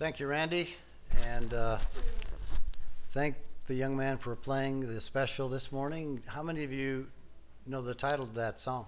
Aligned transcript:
Thank 0.00 0.18
you, 0.18 0.28
Randy, 0.28 0.74
and 1.26 1.52
uh, 1.52 1.76
thank 3.12 3.36
the 3.66 3.74
young 3.74 3.94
man 3.94 4.16
for 4.16 4.34
playing 4.34 4.80
the 4.80 4.98
special 4.98 5.46
this 5.50 5.70
morning. 5.72 6.22
How 6.26 6.42
many 6.42 6.64
of 6.64 6.72
you 6.72 7.06
know 7.66 7.82
the 7.82 7.92
title 7.92 8.24
of 8.24 8.34
that 8.36 8.58
song? 8.58 8.86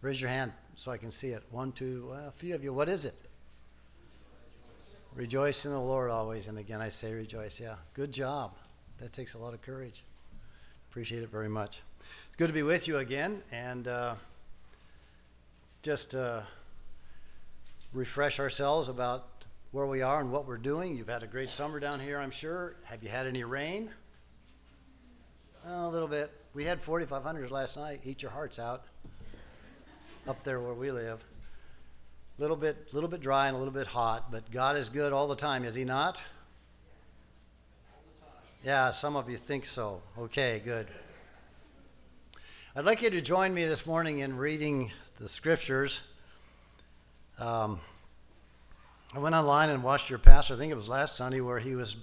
Raise 0.00 0.20
your 0.20 0.30
hand 0.30 0.52
so 0.76 0.92
I 0.92 0.96
can 0.96 1.10
see 1.10 1.30
it. 1.30 1.42
One, 1.50 1.72
two, 1.72 2.06
well, 2.08 2.28
a 2.28 2.30
few 2.30 2.54
of 2.54 2.62
you. 2.62 2.72
What 2.72 2.88
is 2.88 3.04
it? 3.04 3.20
Rejoice 5.16 5.64
in 5.66 5.72
the 5.72 5.80
Lord 5.80 6.12
always. 6.12 6.46
And 6.46 6.56
again, 6.56 6.80
I 6.80 6.88
say 6.88 7.12
rejoice. 7.12 7.58
Yeah, 7.58 7.74
good 7.94 8.12
job. 8.12 8.52
That 9.00 9.12
takes 9.12 9.34
a 9.34 9.38
lot 9.38 9.54
of 9.54 9.62
courage. 9.62 10.04
Appreciate 10.88 11.24
it 11.24 11.30
very 11.30 11.48
much. 11.48 11.82
It's 12.28 12.36
good 12.36 12.46
to 12.46 12.54
be 12.54 12.62
with 12.62 12.86
you 12.86 12.98
again. 12.98 13.42
And 13.50 13.88
uh, 13.88 14.14
just. 15.82 16.14
Uh, 16.14 16.42
refresh 17.94 18.40
ourselves 18.40 18.88
about 18.88 19.46
where 19.70 19.86
we 19.86 20.02
are 20.02 20.20
and 20.20 20.30
what 20.30 20.46
we're 20.46 20.58
doing. 20.58 20.96
You've 20.96 21.08
had 21.08 21.22
a 21.22 21.26
great 21.26 21.48
summer 21.48 21.80
down 21.80 22.00
here, 22.00 22.18
I'm 22.18 22.32
sure. 22.32 22.76
Have 22.84 23.02
you 23.02 23.08
had 23.08 23.26
any 23.26 23.44
rain? 23.44 23.90
a 25.66 25.88
little 25.88 26.08
bit. 26.08 26.30
We 26.54 26.64
had 26.64 26.82
4,500 26.82 27.50
last 27.50 27.78
night. 27.78 28.00
Eat 28.04 28.20
your 28.20 28.30
hearts 28.30 28.58
out 28.58 28.84
up 30.28 30.44
there 30.44 30.60
where 30.60 30.74
we 30.74 30.90
live. 30.90 31.24
A 32.38 32.42
little 32.42 32.56
bit, 32.56 32.92
little 32.92 33.08
bit 33.08 33.20
dry 33.20 33.46
and 33.46 33.56
a 33.56 33.58
little 33.58 33.72
bit 33.72 33.86
hot, 33.86 34.30
but 34.30 34.50
God 34.50 34.76
is 34.76 34.90
good 34.90 35.12
all 35.12 35.26
the 35.26 35.36
time, 35.36 35.64
is 35.64 35.74
He 35.74 35.84
not? 35.84 36.22
Yeah, 38.62 38.90
some 38.90 39.16
of 39.16 39.30
you 39.30 39.36
think 39.36 39.64
so. 39.64 40.02
Okay, 40.18 40.60
good. 40.64 40.86
I'd 42.76 42.84
like 42.84 43.02
you 43.02 43.10
to 43.10 43.20
join 43.20 43.54
me 43.54 43.64
this 43.64 43.86
morning 43.86 44.18
in 44.18 44.36
reading 44.36 44.92
the 45.18 45.28
scriptures. 45.28 46.13
Um, 47.38 47.80
I 49.14 49.18
went 49.18 49.34
online 49.34 49.70
and 49.70 49.82
watched 49.82 50.10
your 50.10 50.18
pastor, 50.18 50.54
I 50.54 50.56
think 50.56 50.72
it 50.72 50.76
was 50.76 50.88
last 50.88 51.16
Sunday, 51.16 51.40
where 51.40 51.58
he 51.58 51.74
was 51.74 51.96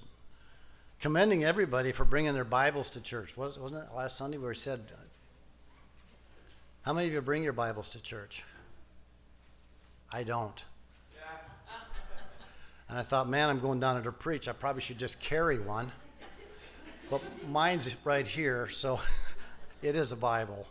commending 1.00 1.44
everybody 1.44 1.92
for 1.92 2.06
bringing 2.06 2.34
their 2.34 2.46
Bibles 2.46 2.90
to 2.92 3.02
church. 3.02 3.36
Wasn't 3.36 3.76
it 3.76 3.96
last 3.96 4.18
Sunday 4.18 4.38
where 4.38 4.54
he 4.54 4.58
said, 4.58 4.82
How 6.84 6.94
many 6.94 7.08
of 7.08 7.14
you 7.14 7.22
bring 7.22 7.44
your 7.44 7.54
Bibles 7.54 7.90
to 7.90 8.02
church? 8.02 8.44
I 10.12 10.24
don't. 10.24 10.64
And 12.92 13.00
I 13.00 13.04
thought, 13.04 13.30
man, 13.30 13.50
I'm 13.50 13.62
going 13.62 13.80
down 13.80 13.96
there 13.96 14.04
to 14.04 14.12
preach. 14.12 14.50
I 14.50 14.52
probably 14.52 14.82
should 14.82 14.98
just 14.98 15.22
carry 15.22 15.60
one. 15.60 15.94
But 17.10 17.22
mine's 17.48 17.96
right 18.04 18.28
here, 18.28 18.68
so 18.68 19.00
it 19.82 19.96
is 19.96 20.12
a 20.12 20.18
Bible. 20.18 20.68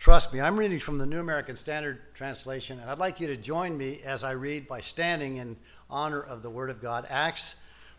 Trust 0.00 0.32
me, 0.32 0.40
I'm 0.40 0.58
reading 0.58 0.80
from 0.80 0.96
the 0.96 1.04
New 1.04 1.20
American 1.20 1.56
Standard 1.56 2.14
Translation, 2.14 2.80
and 2.80 2.88
I'd 2.88 2.98
like 2.98 3.20
you 3.20 3.26
to 3.26 3.36
join 3.36 3.76
me 3.76 4.00
as 4.02 4.24
I 4.24 4.30
read 4.30 4.66
by 4.66 4.80
standing 4.80 5.36
in 5.36 5.58
honor 5.90 6.22
of 6.22 6.42
the 6.42 6.48
Word 6.48 6.70
of 6.70 6.80
God. 6.80 7.06
Acts, 7.10 7.56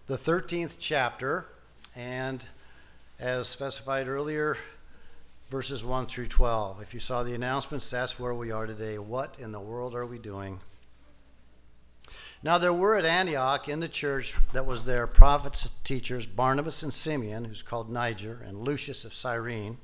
the 0.08 0.18
13th 0.18 0.78
chapter, 0.80 1.46
and 1.96 2.44
as 3.20 3.48
specified 3.48 4.08
earlier, 4.08 4.58
verses 5.52 5.86
1 5.86 6.08
through 6.08 6.26
12. 6.26 6.82
If 6.82 6.96
you 6.96 7.00
saw 7.00 7.22
the 7.22 7.36
announcements, 7.36 7.92
that's 7.92 8.20
where 8.20 8.34
we 8.34 8.52
are 8.52 8.66
today. 8.66 8.98
What 8.98 9.38
in 9.40 9.52
the 9.52 9.62
world 9.62 9.94
are 9.94 10.08
we 10.08 10.18
doing? 10.18 10.60
Now, 12.42 12.58
there 12.58 12.74
were 12.74 12.98
at 12.98 13.06
Antioch 13.06 13.70
in 13.70 13.80
the 13.80 13.88
church 13.88 14.36
that 14.54 14.66
was 14.66 14.88
there 14.88 15.06
prophets, 15.06 15.70
teachers, 15.84 16.26
Barnabas 16.26 16.82
and 16.82 16.92
Simeon, 16.92 17.46
who's 17.46 17.62
called 17.62 17.92
Niger, 17.92 18.44
and 18.44 18.58
Lucius 18.58 19.06
of 19.06 19.14
Cyrene 19.14 19.78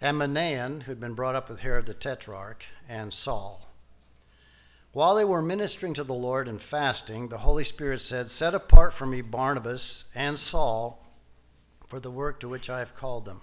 and 0.00 0.18
Manaen, 0.18 0.82
who 0.82 0.92
had 0.92 1.00
been 1.00 1.14
brought 1.14 1.34
up 1.34 1.48
with 1.48 1.60
Herod 1.60 1.86
the 1.86 1.94
Tetrarch, 1.94 2.64
and 2.88 3.12
Saul. 3.12 3.66
While 4.92 5.14
they 5.14 5.24
were 5.24 5.42
ministering 5.42 5.94
to 5.94 6.04
the 6.04 6.14
Lord 6.14 6.48
and 6.48 6.60
fasting, 6.60 7.28
the 7.28 7.38
Holy 7.38 7.62
Spirit 7.64 8.00
said, 8.00 8.30
Set 8.30 8.54
apart 8.54 8.92
for 8.92 9.06
me 9.06 9.20
Barnabas 9.20 10.06
and 10.14 10.38
Saul 10.38 11.06
for 11.86 12.00
the 12.00 12.10
work 12.10 12.40
to 12.40 12.48
which 12.48 12.68
I 12.68 12.80
have 12.80 12.96
called 12.96 13.24
them. 13.24 13.42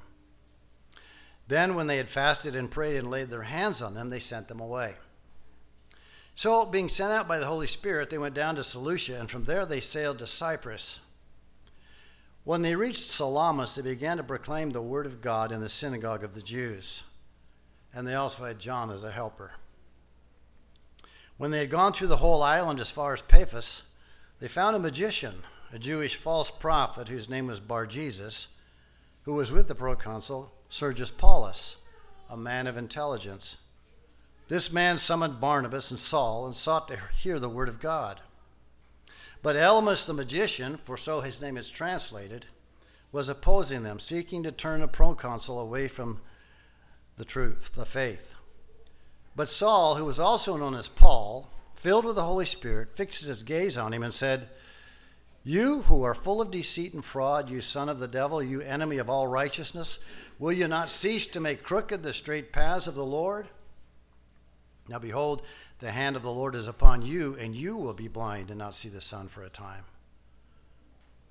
Then, 1.48 1.76
when 1.76 1.88
they 1.88 1.98
had 1.98 2.10
fasted 2.10 2.56
and 2.56 2.70
prayed 2.70 2.98
and 2.98 3.10
laid 3.10 3.30
their 3.30 3.44
hands 3.44 3.82
on 3.82 3.94
them, 3.94 4.10
they 4.10 4.20
sent 4.20 4.50
them 4.50 4.60
away. 4.60 4.96
So, 6.36 6.66
being 6.66 6.90
sent 6.90 7.14
out 7.14 7.28
by 7.28 7.40
the 7.40 7.46
Holy 7.46 7.68
Spirit, 7.68 8.10
they 8.10 8.18
went 8.18 8.36
down 8.36 8.56
to 8.56 8.64
Seleucia, 8.64 9.18
and 9.20 9.30
from 9.30 9.46
there 9.46 9.66
they 9.66 9.80
sailed 9.80 10.20
to 10.20 10.28
Cyprus. 10.28 11.00
When 12.48 12.62
they 12.62 12.78
reached 12.78 13.02
Salamis, 13.02 13.76
they 13.76 13.82
began 13.82 14.16
to 14.16 14.24
proclaim 14.24 14.70
the 14.70 14.82
word 14.82 15.06
of 15.06 15.20
God 15.20 15.52
in 15.52 15.60
the 15.60 15.68
synagogue 15.68 16.24
of 16.24 16.34
the 16.34 16.42
Jews. 16.42 17.04
And 17.94 18.08
they 18.08 18.16
also 18.16 18.46
had 18.46 18.58
John 18.58 18.90
as 18.90 19.04
a 19.04 19.12
helper. 19.12 19.56
When 21.36 21.52
they 21.52 21.60
had 21.60 21.70
gone 21.70 21.92
through 21.92 22.08
the 22.08 22.16
whole 22.16 22.42
island 22.42 22.80
as 22.80 22.90
far 22.90 23.14
as 23.14 23.22
Paphos, 23.22 23.84
they 24.40 24.48
found 24.48 24.78
a 24.78 24.80
magician, 24.80 25.44
a 25.74 25.78
Jewish 25.78 26.16
false 26.16 26.50
prophet 26.50 27.10
whose 27.10 27.30
name 27.30 27.48
was 27.48 27.60
Bar 27.60 27.86
Jesus, 27.86 28.48
who 29.24 29.34
was 29.34 29.52
with 29.52 29.68
the 29.68 29.76
proconsul 29.76 30.50
Sergius 30.70 31.12
Paulus, 31.12 31.84
a 32.30 32.38
man 32.38 32.66
of 32.66 32.78
intelligence. 32.78 33.58
This 34.48 34.72
man 34.72 34.98
summoned 34.98 35.42
Barnabas 35.42 35.92
and 35.92 36.00
Saul 36.00 36.46
and 36.46 36.56
sought 36.56 36.88
to 36.88 36.98
hear 37.18 37.40
the 37.40 37.50
word 37.50 37.68
of 37.68 37.82
God. 37.82 38.22
But 39.42 39.56
Elymas 39.56 40.06
the 40.06 40.14
magician, 40.14 40.78
for 40.78 40.98
so 40.98 41.22
his 41.22 41.42
name 41.42 41.58
is 41.58 41.70
translated, 41.70 42.48
was 43.12 43.30
opposing 43.30 43.84
them, 43.84 44.00
seeking 44.00 44.44
to 44.44 44.52
turn 44.52 44.82
the 44.82 44.88
proconsul 44.88 45.60
away 45.60 45.88
from 45.88 46.20
the 47.18 47.26
truth, 47.26 47.72
the 47.74 47.86
faith. 47.86 48.36
But 49.36 49.50
Saul, 49.50 49.96
who 49.96 50.06
was 50.06 50.20
also 50.20 50.58
known 50.58 50.76
as 50.76 50.88
Paul, 50.88 51.52
filled 51.76 52.06
with 52.06 52.16
the 52.16 52.24
Holy 52.24 52.46
Spirit, 52.46 52.96
fixed 52.96 53.26
his 53.26 53.44
gaze 53.44 53.78
on 53.78 53.94
him 53.94 54.04
and 54.04 54.14
said, 54.14 54.50
You 55.44 55.82
who 55.84 56.04
are 56.04 56.16
full 56.16 56.42
of 56.42 56.52
deceit 56.52 56.94
and 56.94 57.06
fraud, 57.06 57.50
you 57.50 57.62
son 57.62 57.88
of 57.88 58.00
the 58.00 58.08
devil, 58.08 58.42
you 58.42 58.62
enemy 58.62 58.98
of 58.98 59.10
all 59.10 59.28
righteousness, 59.28 60.00
will 60.40 60.52
you 60.52 60.68
not 60.68 60.90
cease 60.90 61.28
to 61.28 61.40
make 61.40 61.64
crooked 61.64 62.02
the 62.02 62.14
straight 62.14 62.52
paths 62.52 62.88
of 62.88 62.96
the 62.96 63.06
Lord? 63.06 63.48
Now 64.90 65.00
behold, 65.00 65.44
the 65.80 65.92
hand 65.92 66.16
of 66.16 66.24
the 66.24 66.32
Lord 66.32 66.56
is 66.56 66.68
upon 66.68 67.04
you, 67.04 67.36
and 67.40 67.56
you 67.56 67.78
will 67.78 67.94
be 67.94 68.08
blind 68.08 68.50
and 68.50 68.60
not 68.60 68.74
see 68.74 68.90
the 68.90 69.02
sun 69.02 69.28
for 69.28 69.44
a 69.44 69.50
time. 69.50 69.84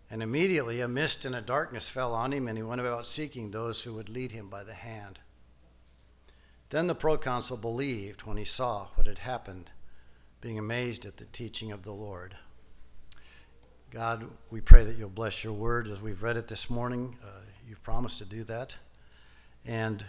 And 0.08 0.22
immediately 0.22 0.80
a 0.80 0.88
mist 0.88 1.24
and 1.24 1.34
a 1.34 1.40
darkness 1.40 1.88
fell 1.88 2.14
on 2.14 2.32
him, 2.32 2.46
and 2.46 2.56
he 2.56 2.62
went 2.62 2.80
about 2.80 3.06
seeking 3.06 3.50
those 3.50 3.82
who 3.82 3.94
would 3.94 4.08
lead 4.08 4.30
him 4.30 4.48
by 4.48 4.62
the 4.62 4.74
hand. 4.74 5.18
Then 6.70 6.86
the 6.86 6.94
proconsul 6.94 7.56
believed 7.56 8.22
when 8.22 8.36
he 8.36 8.44
saw 8.44 8.86
what 8.94 9.06
had 9.06 9.18
happened, 9.18 9.70
being 10.40 10.58
amazed 10.58 11.06
at 11.06 11.16
the 11.16 11.24
teaching 11.26 11.72
of 11.72 11.82
the 11.82 11.92
Lord. 11.92 12.36
God, 13.90 14.28
we 14.50 14.60
pray 14.60 14.84
that 14.84 14.96
you'll 14.96 15.08
bless 15.08 15.42
your 15.42 15.54
word 15.54 15.88
as 15.88 16.02
we've 16.02 16.22
read 16.22 16.36
it 16.36 16.48
this 16.48 16.68
morning. 16.70 17.16
Uh, 17.24 17.40
you've 17.68 17.82
promised 17.82 18.18
to 18.18 18.24
do 18.24 18.44
that. 18.44 18.76
And 19.64 20.04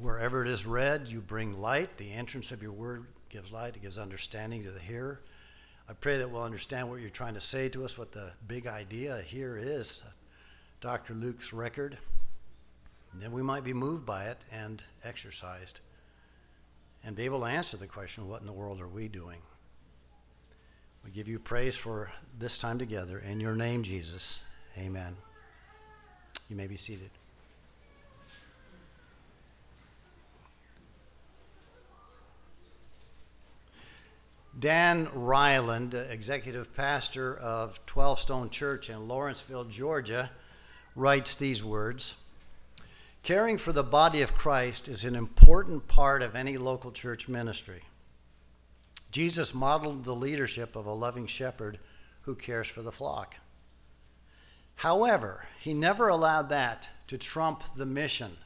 wherever 0.00 0.42
it 0.42 0.48
is 0.48 0.64
read, 0.64 1.08
you 1.08 1.20
bring 1.20 1.58
light. 1.58 1.96
The 1.98 2.12
entrance 2.12 2.52
of 2.52 2.62
your 2.62 2.72
word 2.72 3.06
gives 3.34 3.52
light, 3.52 3.74
it 3.74 3.82
gives 3.82 3.98
understanding 3.98 4.62
to 4.62 4.70
the 4.70 4.78
hearer. 4.78 5.20
I 5.88 5.92
pray 5.92 6.18
that 6.18 6.30
we'll 6.30 6.44
understand 6.44 6.88
what 6.88 7.00
you're 7.00 7.10
trying 7.10 7.34
to 7.34 7.40
say 7.40 7.68
to 7.70 7.84
us, 7.84 7.98
what 7.98 8.12
the 8.12 8.30
big 8.46 8.68
idea 8.68 9.20
here 9.26 9.58
is, 9.60 10.04
Dr. 10.80 11.14
Luke's 11.14 11.52
record. 11.52 11.98
And 13.12 13.20
then 13.20 13.32
we 13.32 13.42
might 13.42 13.64
be 13.64 13.72
moved 13.72 14.06
by 14.06 14.26
it 14.26 14.44
and 14.52 14.82
exercised 15.02 15.80
and 17.04 17.16
be 17.16 17.24
able 17.24 17.40
to 17.40 17.46
answer 17.46 17.76
the 17.76 17.88
question 17.88 18.28
what 18.28 18.40
in 18.40 18.46
the 18.46 18.52
world 18.52 18.80
are 18.80 18.88
we 18.88 19.08
doing? 19.08 19.40
We 21.04 21.10
give 21.10 21.26
you 21.26 21.40
praise 21.40 21.74
for 21.74 22.12
this 22.38 22.56
time 22.56 22.78
together. 22.78 23.18
In 23.18 23.40
your 23.40 23.56
name, 23.56 23.82
Jesus. 23.82 24.44
Amen. 24.78 25.16
You 26.48 26.54
may 26.54 26.68
be 26.68 26.76
seated. 26.76 27.10
Dan 34.58 35.06
Reiland, 35.08 35.94
executive 36.10 36.74
pastor 36.74 37.36
of 37.36 37.84
12 37.86 38.20
Stone 38.20 38.50
Church 38.50 38.88
in 38.88 39.08
Lawrenceville, 39.08 39.64
Georgia, 39.64 40.30
writes 40.94 41.34
these 41.34 41.64
words 41.64 42.16
Caring 43.24 43.58
for 43.58 43.72
the 43.72 43.82
body 43.82 44.22
of 44.22 44.34
Christ 44.34 44.86
is 44.86 45.04
an 45.04 45.16
important 45.16 45.88
part 45.88 46.22
of 46.22 46.36
any 46.36 46.56
local 46.56 46.92
church 46.92 47.28
ministry. 47.28 47.82
Jesus 49.10 49.54
modeled 49.54 50.04
the 50.04 50.14
leadership 50.14 50.76
of 50.76 50.86
a 50.86 50.92
loving 50.92 51.26
shepherd 51.26 51.78
who 52.22 52.34
cares 52.34 52.68
for 52.68 52.82
the 52.82 52.92
flock. 52.92 53.36
However, 54.76 55.48
he 55.58 55.74
never 55.74 56.08
allowed 56.08 56.50
that 56.50 56.88
to 57.08 57.18
trump 57.18 57.62
the 57.76 57.86
mission. 57.86 58.36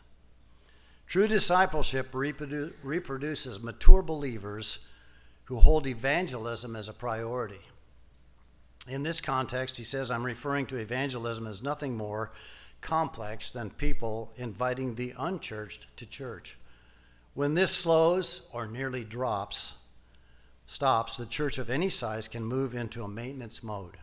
True 1.07 1.27
discipleship 1.27 2.13
reprodu- 2.13 2.73
reproduces 2.83 3.63
mature 3.63 4.03
believers 4.03 4.87
who 5.49 5.57
hold 5.57 5.87
evangelism 5.87 6.77
as 6.77 6.91
a 6.91 6.93
priority. 6.93 7.61
In 8.87 9.03
this 9.03 9.19
context, 9.19 9.79
he 9.79 9.83
says, 9.83 10.11
I'm 10.11 10.25
referring 10.25 10.67
to 10.67 10.77
evangelism 10.77 11.47
as 11.47 11.63
nothing 11.63 11.97
more 11.97 12.33
complex 12.83 13.51
than 13.51 13.71
people 13.71 14.31
inviting 14.37 14.95
the 14.95 15.15
unchurched 15.19 15.87
to 15.97 16.05
church. 16.05 16.59
When 17.33 17.55
this 17.55 17.75
slows 17.75 18.51
or 18.53 18.67
nearly 18.67 19.05
drops, 19.05 19.77
stops, 20.67 21.17
the 21.17 21.25
church 21.25 21.57
of 21.57 21.71
any 21.71 21.89
size 21.89 22.29
can 22.29 22.45
move 22.45 22.75
into 22.75 23.03
a 23.03 23.09
maintenance 23.09 23.63
mode. 23.63 23.97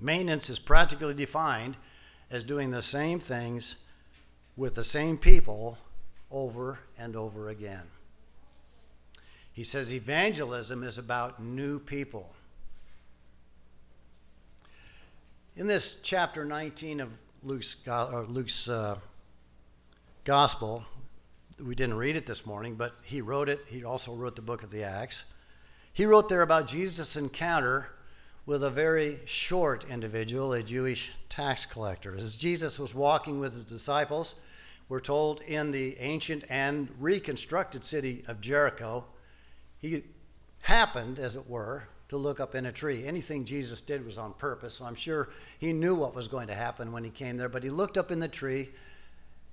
Maintenance 0.00 0.50
is 0.50 0.58
practically 0.58 1.14
defined 1.14 1.76
as 2.28 2.42
doing 2.42 2.72
the 2.72 2.82
same 2.82 3.20
things 3.20 3.76
with 4.56 4.74
the 4.74 4.82
same 4.82 5.16
people 5.16 5.78
over 6.28 6.80
and 6.98 7.14
over 7.14 7.50
again. 7.50 7.84
He 9.58 9.64
says 9.64 9.92
evangelism 9.92 10.84
is 10.84 10.98
about 10.98 11.42
new 11.42 11.80
people. 11.80 12.32
In 15.56 15.66
this 15.66 16.00
chapter 16.00 16.44
19 16.44 17.00
of 17.00 17.12
Luke's, 17.42 17.76
Luke's 18.28 18.68
uh, 18.68 18.98
gospel, 20.22 20.84
we 21.60 21.74
didn't 21.74 21.96
read 21.96 22.14
it 22.14 22.24
this 22.24 22.46
morning, 22.46 22.76
but 22.76 22.94
he 23.02 23.20
wrote 23.20 23.48
it. 23.48 23.58
He 23.66 23.82
also 23.82 24.14
wrote 24.14 24.36
the 24.36 24.42
book 24.42 24.62
of 24.62 24.70
the 24.70 24.84
Acts. 24.84 25.24
He 25.92 26.06
wrote 26.06 26.28
there 26.28 26.42
about 26.42 26.68
Jesus' 26.68 27.16
encounter 27.16 27.90
with 28.46 28.62
a 28.62 28.70
very 28.70 29.18
short 29.24 29.84
individual, 29.90 30.52
a 30.52 30.62
Jewish 30.62 31.10
tax 31.28 31.66
collector. 31.66 32.14
As 32.14 32.36
Jesus 32.36 32.78
was 32.78 32.94
walking 32.94 33.40
with 33.40 33.54
his 33.54 33.64
disciples, 33.64 34.36
we're 34.88 35.00
told 35.00 35.40
in 35.40 35.72
the 35.72 35.98
ancient 35.98 36.44
and 36.48 36.88
reconstructed 37.00 37.82
city 37.82 38.22
of 38.28 38.40
Jericho, 38.40 39.04
he 39.78 40.02
happened, 40.60 41.18
as 41.18 41.36
it 41.36 41.48
were, 41.48 41.88
to 42.08 42.16
look 42.16 42.40
up 42.40 42.54
in 42.54 42.66
a 42.66 42.72
tree. 42.72 43.06
Anything 43.06 43.44
Jesus 43.44 43.80
did 43.80 44.04
was 44.04 44.18
on 44.18 44.32
purpose, 44.32 44.74
so 44.74 44.84
I'm 44.84 44.94
sure 44.94 45.28
he 45.58 45.72
knew 45.72 45.94
what 45.94 46.14
was 46.14 46.26
going 46.28 46.48
to 46.48 46.54
happen 46.54 46.92
when 46.92 47.04
he 47.04 47.10
came 47.10 47.36
there. 47.36 47.48
But 47.48 47.62
he 47.62 47.70
looked 47.70 47.98
up 47.98 48.10
in 48.10 48.18
the 48.18 48.28
tree, 48.28 48.70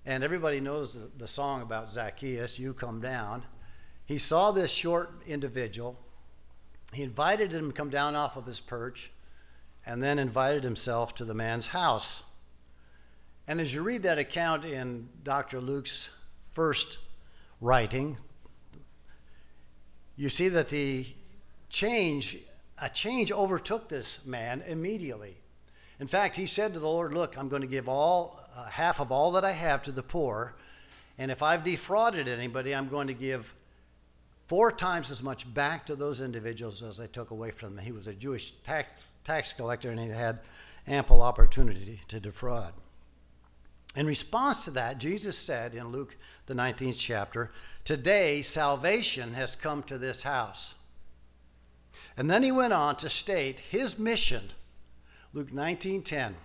and 0.05 0.23
everybody 0.23 0.59
knows 0.59 0.97
the, 1.17 1.27
song 1.27 1.61
about 1.61 1.91
Zacchaeus, 1.91 2.57
You 2.57 2.73
Come 2.73 3.01
Down. 3.01 3.43
He 4.05 4.17
saw 4.17 4.51
this 4.51 4.71
short 4.71 5.21
individual. 5.27 5.99
He 6.93 7.03
invited 7.03 7.51
him 7.51 7.71
to 7.71 7.73
come 7.73 7.89
down 7.89 8.15
off 8.15 8.37
of 8.37 8.45
his 8.45 8.59
perch 8.59 9.11
and 9.85 10.01
then 10.01 10.17
invited 10.17 10.63
himself 10.63 11.13
to 11.15 11.25
the 11.25 11.33
man's 11.33 11.67
house. 11.67 12.23
And 13.47 13.59
as 13.59 13.73
you 13.73 13.83
read 13.83 14.03
that 14.03 14.17
account 14.17 14.65
in 14.65 15.09
Dr. 15.23 15.59
Luke's 15.59 16.15
first 16.51 16.97
writing, 17.61 18.17
you 20.15 20.29
see 20.29 20.49
that 20.49 20.69
the 20.69 21.05
change, 21.69 22.37
a 22.81 22.89
change 22.89 23.31
overtook 23.31 23.89
this 23.89 24.25
man 24.25 24.63
immediately. 24.67 25.35
In 25.99 26.07
fact, 26.07 26.35
he 26.35 26.45
said 26.45 26.73
to 26.73 26.79
the 26.79 26.87
Lord, 26.87 27.13
Look, 27.13 27.37
I'm 27.37 27.49
going 27.49 27.61
to 27.61 27.67
give 27.67 27.87
all 27.87 28.39
uh, 28.55 28.65
half 28.65 28.99
of 28.99 29.11
all 29.11 29.31
that 29.33 29.45
I 29.45 29.51
have 29.51 29.83
to 29.83 29.91
the 29.91 30.03
poor. 30.03 30.55
And 31.17 31.31
if 31.31 31.41
I've 31.41 31.63
defrauded 31.63 32.27
anybody, 32.27 32.75
I'm 32.75 32.89
going 32.89 33.07
to 33.07 33.13
give 33.13 33.53
four 34.47 34.71
times 34.71 35.11
as 35.11 35.23
much 35.23 35.51
back 35.53 35.85
to 35.87 35.95
those 35.95 36.21
individuals 36.21 36.83
as 36.83 36.99
I 36.99 37.07
took 37.07 37.31
away 37.31 37.51
from 37.51 37.75
them. 37.75 37.85
He 37.85 37.91
was 37.91 38.07
a 38.07 38.13
Jewish 38.13 38.51
tax, 38.51 39.13
tax 39.23 39.53
collector 39.53 39.89
and 39.89 39.99
he 39.99 40.07
had 40.07 40.39
ample 40.87 41.21
opportunity 41.21 42.01
to 42.09 42.19
defraud. 42.19 42.73
In 43.95 44.05
response 44.05 44.65
to 44.65 44.71
that, 44.71 44.97
Jesus 44.97 45.37
said 45.37 45.73
in 45.73 45.87
Luke, 45.87 46.17
the 46.47 46.53
19th 46.53 46.97
chapter, 46.97 47.51
Today 47.85 48.41
salvation 48.41 49.33
has 49.35 49.55
come 49.55 49.83
to 49.83 49.97
this 49.97 50.23
house. 50.23 50.75
And 52.17 52.29
then 52.29 52.43
he 52.43 52.51
went 52.51 52.73
on 52.73 52.97
to 52.97 53.09
state 53.09 53.59
his 53.59 53.97
mission. 53.97 54.51
Luke 55.33 55.51
19:10. 55.51 56.35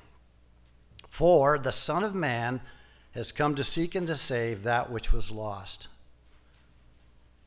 For 1.08 1.58
the 1.58 1.72
Son 1.72 2.04
of 2.04 2.14
Man 2.14 2.62
has 3.12 3.32
come 3.32 3.56
to 3.56 3.64
seek 3.64 3.94
and 3.94 4.06
to 4.06 4.14
save 4.14 4.62
that 4.62 4.90
which 4.90 5.12
was 5.12 5.32
lost. 5.32 5.88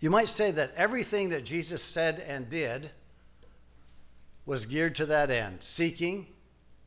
You 0.01 0.09
might 0.09 0.27
say 0.27 0.51
that 0.51 0.73
everything 0.75 1.29
that 1.29 1.45
Jesus 1.45 1.81
said 1.81 2.19
and 2.19 2.49
did 2.49 2.91
was 4.45 4.65
geared 4.65 4.95
to 4.95 5.05
that 5.05 5.31
end, 5.31 5.63
seeking 5.63 6.27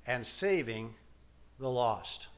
and 0.07 0.27
saving 0.27 0.95
the 1.59 1.71
lost. 1.71 2.29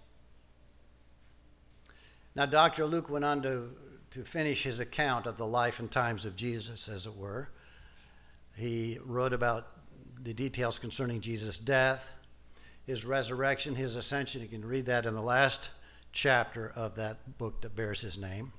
Now, 2.38 2.46
Dr. 2.46 2.84
Luke 2.84 3.10
went 3.10 3.24
on 3.24 3.42
to, 3.42 3.68
to 4.12 4.22
finish 4.22 4.62
his 4.62 4.78
account 4.78 5.26
of 5.26 5.36
the 5.36 5.44
life 5.44 5.80
and 5.80 5.90
times 5.90 6.24
of 6.24 6.36
Jesus, 6.36 6.88
as 6.88 7.04
it 7.04 7.16
were. 7.16 7.50
He 8.56 9.00
wrote 9.04 9.32
about 9.32 9.66
the 10.22 10.32
details 10.32 10.78
concerning 10.78 11.20
Jesus' 11.20 11.58
death, 11.58 12.14
his 12.86 13.04
resurrection, 13.04 13.74
his 13.74 13.96
ascension. 13.96 14.40
You 14.40 14.46
can 14.46 14.64
read 14.64 14.86
that 14.86 15.04
in 15.04 15.14
the 15.14 15.20
last 15.20 15.70
chapter 16.12 16.72
of 16.76 16.94
that 16.94 17.38
book 17.38 17.60
that 17.62 17.74
bears 17.74 18.02
his 18.02 18.18
name. 18.18 18.52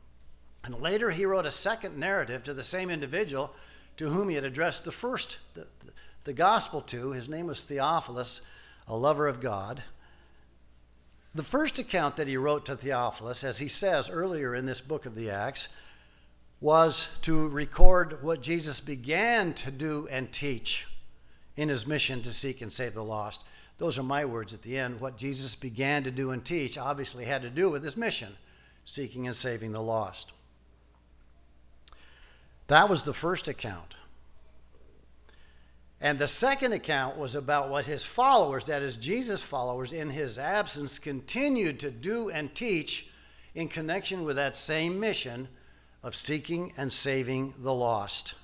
And 0.66 0.82
later 0.82 1.10
he 1.10 1.24
wrote 1.24 1.46
a 1.46 1.52
second 1.52 1.98
narrative 1.98 2.44
to 2.44 2.54
the 2.54 2.66
same 2.66 2.90
individual 2.90 3.54
to 3.96 4.10
whom 4.10 4.28
he 4.28 4.36
had 4.36 4.44
addressed 4.44 4.84
the 4.84 4.92
first, 4.92 5.56
the, 5.56 5.66
the 6.26 6.34
gospel 6.34 6.82
to. 6.82 7.12
His 7.12 7.30
name 7.30 7.48
was 7.48 7.64
Theophilus, 7.64 8.42
a 8.90 8.98
lover 8.98 9.30
of 9.30 9.40
God. 9.40 9.82
The 11.36 11.44
first 11.44 11.78
account 11.78 12.16
that 12.18 12.28
he 12.28 12.38
wrote 12.38 12.66
to 12.66 12.76
Theophilus, 12.76 13.44
as 13.44 13.60
he 13.60 13.68
says 13.68 14.10
earlier 14.10 14.56
in 14.56 14.66
this 14.66 14.82
book 14.82 15.06
of 15.06 15.16
the 15.16 15.30
Acts, 15.30 15.70
was 16.60 17.18
to 17.22 17.48
record 17.48 18.24
what 18.24 18.42
Jesus 18.42 18.82
began 18.82 19.54
to 19.54 19.72
do 19.72 20.08
and 20.10 20.32
teach 20.32 20.88
in 21.56 21.70
his 21.70 21.88
mission 21.88 22.22
to 22.24 22.34
seek 22.34 22.62
and 22.62 22.72
save 22.72 22.94
the 22.94 23.04
lost. 23.04 23.44
Those 23.78 23.98
are 23.98 24.04
my 24.04 24.26
words 24.26 24.54
at 24.54 24.62
the 24.64 24.78
end. 24.78 25.00
What 25.00 25.18
Jesus 25.18 25.56
began 25.56 26.04
to 26.04 26.12
do 26.12 26.32
and 26.32 26.44
teach 26.44 26.78
obviously 26.78 27.26
had 27.26 27.44
to 27.44 27.50
do 27.50 27.70
with 27.70 27.84
his 27.84 27.96
mission, 27.96 28.30
seeking 28.84 29.28
and 29.28 29.36
saving 29.36 29.72
the 29.72 29.82
lost. 29.82 30.32
That 32.68 32.90
was 32.90 33.04
the 33.04 33.14
first 33.14 33.48
account. 33.48 33.96
And 36.02 36.18
the 36.18 36.28
second 36.28 36.72
account 36.72 37.18
was 37.18 37.36
about 37.36 37.70
what 37.70 37.86
his 37.86 38.06
followers, 38.06 38.68
that 38.68 38.82
is, 38.82 38.96
Jesus' 38.96 39.42
followers, 39.42 39.92
in 39.92 40.10
his 40.10 40.40
absence, 40.40 40.98
continued 40.98 41.80
to 41.82 41.92
do 41.92 42.30
and 42.30 42.54
teach 42.56 43.12
in 43.54 43.68
connection 43.68 44.24
with 44.24 44.38
that 44.38 44.56
same 44.56 45.00
mission 45.00 45.50
of 46.02 46.16
seeking 46.16 46.72
and 46.78 46.92
saving 46.94 47.54
the 47.60 47.74
lost. 47.74 48.36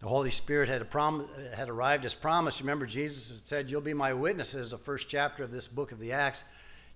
The 0.00 0.08
Holy 0.08 0.30
Spirit 0.30 0.68
had, 0.68 0.88
prom- 0.90 1.28
had 1.54 1.68
arrived 1.68 2.04
as 2.04 2.14
promised. 2.14 2.60
Remember, 2.60 2.86
Jesus 2.86 3.28
had 3.28 3.46
said, 3.46 3.70
You'll 3.70 3.80
be 3.80 3.94
my 3.94 4.12
witnesses, 4.12 4.70
the 4.70 4.78
first 4.78 5.08
chapter 5.08 5.42
of 5.42 5.50
this 5.50 5.68
book 5.68 5.92
of 5.92 5.98
the 5.98 6.12
Acts. 6.12 6.44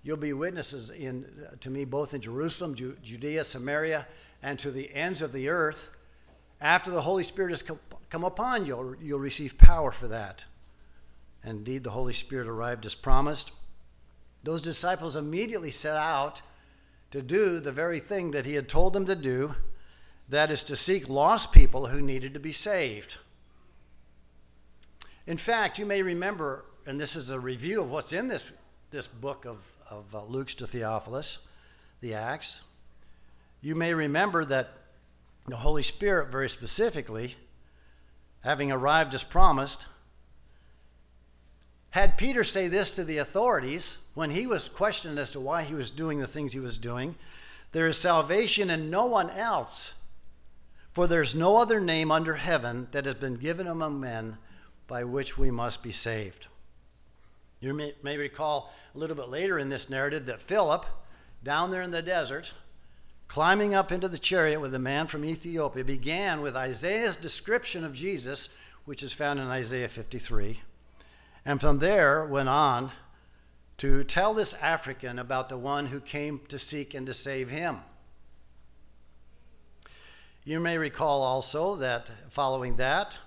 You'll 0.03 0.17
be 0.17 0.33
witnesses 0.33 0.91
in, 0.91 1.25
to 1.59 1.69
me 1.69 1.83
both 1.83 2.13
in 2.13 2.21
Jerusalem, 2.21 2.75
Ju- 2.75 2.97
Judea, 3.03 3.43
Samaria, 3.43 4.07
and 4.43 4.57
to 4.59 4.71
the 4.71 4.93
ends 4.93 5.21
of 5.21 5.33
the 5.33 5.49
earth. 5.49 5.97
After 6.59 6.91
the 6.91 7.01
Holy 7.01 7.23
Spirit 7.23 7.51
has 7.51 7.61
come, 7.61 7.79
come 8.09 8.23
upon 8.23 8.65
you, 8.65 8.97
you'll 9.01 9.19
receive 9.19 9.57
power 9.57 9.91
for 9.91 10.07
that. 10.07 10.45
And 11.43 11.59
indeed, 11.59 11.83
the 11.83 11.91
Holy 11.91 12.13
Spirit 12.13 12.47
arrived 12.47 12.85
as 12.85 12.95
promised. 12.95 13.51
Those 14.43 14.61
disciples 14.61 15.15
immediately 15.15 15.71
set 15.71 15.97
out 15.97 16.41
to 17.11 17.21
do 17.21 17.59
the 17.59 17.71
very 17.71 17.99
thing 17.99 18.31
that 18.31 18.45
he 18.45 18.53
had 18.53 18.67
told 18.67 18.93
them 18.93 19.05
to 19.05 19.15
do 19.15 19.55
that 20.29 20.51
is, 20.51 20.63
to 20.65 20.75
seek 20.75 21.07
lost 21.07 21.53
people 21.53 21.87
who 21.87 22.01
needed 22.01 22.33
to 22.33 22.39
be 22.39 22.51
saved. 22.51 23.17
In 25.25 25.37
fact, 25.37 25.79
you 25.79 25.85
may 25.85 26.01
remember, 26.01 26.65
and 26.85 26.99
this 26.99 27.15
is 27.15 27.29
a 27.29 27.39
review 27.39 27.81
of 27.81 27.91
what's 27.91 28.13
in 28.13 28.27
this, 28.27 28.51
this 28.91 29.07
book 29.07 29.45
of, 29.45 29.73
of 29.89 30.13
uh, 30.13 30.23
Luke's 30.25 30.55
to 30.55 30.67
Theophilus, 30.67 31.39
the 32.01 32.13
Acts. 32.13 32.63
You 33.61 33.75
may 33.75 33.93
remember 33.93 34.43
that 34.45 34.69
the 35.47 35.55
Holy 35.55 35.83
Spirit, 35.83 36.29
very 36.29 36.49
specifically, 36.49 37.35
having 38.47 38.71
arrived 38.71 39.13
as 39.13 39.25
promised, 39.25 39.87
had 41.89 42.17
Peter 42.17 42.45
say 42.45 42.69
this 42.69 42.91
to 42.91 43.03
the 43.03 43.17
authorities 43.17 43.97
when 44.13 44.31
he 44.31 44.47
was 44.47 44.69
questioned 44.69 45.19
as 45.19 45.31
to 45.31 45.39
why 45.39 45.63
he 45.63 45.73
was 45.73 45.91
doing 45.91 46.19
the 46.19 46.27
things 46.27 46.53
he 46.53 46.59
was 46.61 46.77
doing 46.77 47.13
There 47.73 47.87
is 47.87 47.97
salvation 47.97 48.69
in 48.69 48.89
no 48.89 49.05
one 49.05 49.29
else, 49.31 49.99
for 50.93 51.07
there's 51.07 51.35
no 51.35 51.57
other 51.57 51.81
name 51.81 52.09
under 52.09 52.35
heaven 52.35 52.87
that 52.93 53.05
has 53.05 53.15
been 53.15 53.35
given 53.35 53.67
among 53.67 53.99
men 53.99 54.37
by 54.87 55.03
which 55.03 55.37
we 55.37 55.51
must 55.51 55.83
be 55.83 55.91
saved. 55.91 56.47
You 57.59 57.73
may, 57.73 57.95
may 58.01 58.15
recall 58.15 58.73
a 58.95 58.97
little 58.97 59.17
bit 59.17 59.27
later 59.27 59.59
in 59.59 59.67
this 59.67 59.89
narrative 59.89 60.25
that 60.27 60.41
Philip, 60.41 60.85
down 61.43 61.69
there 61.69 61.81
in 61.81 61.91
the 61.91 62.01
desert, 62.01 62.53
climbing 63.27 63.73
up 63.73 63.91
into 63.91 64.07
the 64.07 64.17
chariot 64.17 64.59
with 64.59 64.73
a 64.73 64.79
man 64.79 65.07
from 65.07 65.25
Ethiopia, 65.25 65.83
began 65.83 66.41
with 66.41 66.55
Isaiah's 66.55 67.15
description 67.15 67.83
of 67.83 67.93
Jesus, 67.93 68.55
which 68.85 69.03
is 69.03 69.13
found 69.13 69.39
in 69.39 69.47
Isaiah 69.47 69.89
53 69.89 70.61
and 71.47 71.61
from 71.61 71.79
there 71.79 72.25
went 72.25 72.49
on 72.49 72.91
to 73.77 74.03
tell 74.03 74.33
this 74.33 74.53
African 74.61 75.17
about 75.17 75.47
the 75.47 75.57
one 75.57 75.85
who 75.85 76.01
came 76.01 76.41
to 76.49 76.59
seek 76.59 76.93
and 76.93 77.07
to 77.07 77.13
save 77.13 77.49
him. 77.49 77.77
You 80.43 80.59
may 80.59 80.77
recall 80.77 81.23
also 81.23 81.75
that 81.75 82.11
following 82.29 82.75
that, 82.75 83.17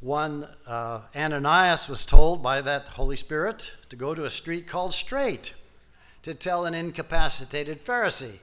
one 0.00 0.46
uh, 0.66 1.00
Ananias 1.16 1.88
was 1.88 2.04
told 2.04 2.42
by 2.42 2.60
that 2.60 2.88
Holy 2.88 3.16
Spirit 3.16 3.72
to 3.88 3.96
go 3.96 4.14
to 4.14 4.26
a 4.26 4.30
street 4.30 4.66
called 4.66 4.92
Straight 4.92 5.54
to 6.24 6.34
tell 6.34 6.66
an 6.66 6.74
incapacitated 6.74 7.82
Pharisee 7.82 8.40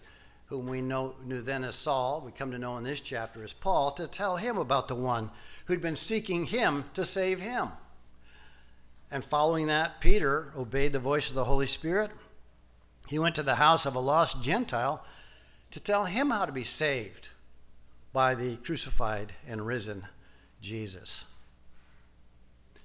whom 0.54 0.68
we 0.68 0.82
know, 0.82 1.16
knew 1.26 1.42
then 1.42 1.64
as 1.64 1.74
Saul, 1.74 2.22
we 2.24 2.32
come 2.32 2.52
to 2.52 2.60
know 2.60 2.78
in 2.78 2.84
this 2.84 3.00
chapter 3.00 3.44
as 3.44 3.54
Paul, 3.54 3.90
to 3.94 4.06
tell 4.06 4.38
him 4.38 4.60
about 4.60 4.88
the 4.88 4.94
one 4.94 5.32
who'd 5.66 5.82
been 5.82 5.96
seeking 5.96 6.46
him 6.46 6.86
to 6.94 7.04
save 7.04 7.42
him. 7.42 7.70
And 9.10 9.26
following 9.26 9.66
that, 9.66 10.00
Peter 10.00 10.54
obeyed 10.56 10.94
the 10.94 11.00
voice 11.00 11.30
of 11.30 11.36
the 11.36 11.46
Holy 11.46 11.66
Spirit. 11.66 12.12
He 13.08 13.18
went 13.18 13.34
to 13.34 13.42
the 13.42 13.56
house 13.56 13.88
of 13.88 13.96
a 13.96 14.00
lost 14.00 14.44
Gentile 14.44 15.04
to 15.72 15.80
tell 15.80 16.06
him 16.06 16.30
how 16.30 16.46
to 16.46 16.52
be 16.52 16.64
saved 16.64 17.30
by 18.14 18.36
the 18.36 18.58
crucified 18.58 19.34
and 19.48 19.66
risen 19.66 20.06
Jesus. 20.62 21.26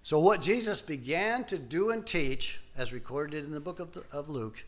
So, 0.02 0.18
what 0.20 0.40
Jesus 0.40 0.80
began 0.80 1.44
to 1.44 1.58
do 1.58 1.90
and 1.90 2.06
teach, 2.06 2.60
as 2.78 2.94
recorded 2.94 3.44
in 3.44 3.52
the 3.52 3.60
book 3.60 3.78
of, 3.78 3.92
the, 3.92 4.04
of 4.10 4.30
Luke, 4.30 4.64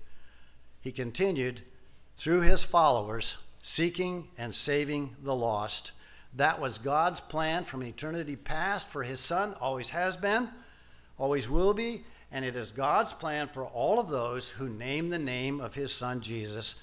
he 0.82 0.92
continued 0.92 1.62
through 2.20 2.42
his 2.42 2.62
followers, 2.62 3.38
seeking 3.62 4.28
and 4.36 4.54
saving 4.54 5.08
the 5.22 5.34
lost. 5.34 5.92
That 6.36 6.60
was 6.60 6.76
God's 6.76 7.18
plan 7.18 7.64
from 7.64 7.82
eternity 7.82 8.36
past 8.36 8.88
for 8.88 9.02
his 9.02 9.20
son, 9.20 9.54
always 9.58 9.88
has 9.88 10.18
been, 10.18 10.50
always 11.16 11.48
will 11.48 11.72
be, 11.72 12.04
and 12.30 12.44
it 12.44 12.56
is 12.56 12.72
God's 12.72 13.14
plan 13.14 13.48
for 13.48 13.64
all 13.64 13.98
of 13.98 14.10
those 14.10 14.50
who 14.50 14.68
name 14.68 15.08
the 15.08 15.18
name 15.18 15.62
of 15.62 15.74
his 15.74 15.94
son 15.94 16.20
Jesus, 16.20 16.74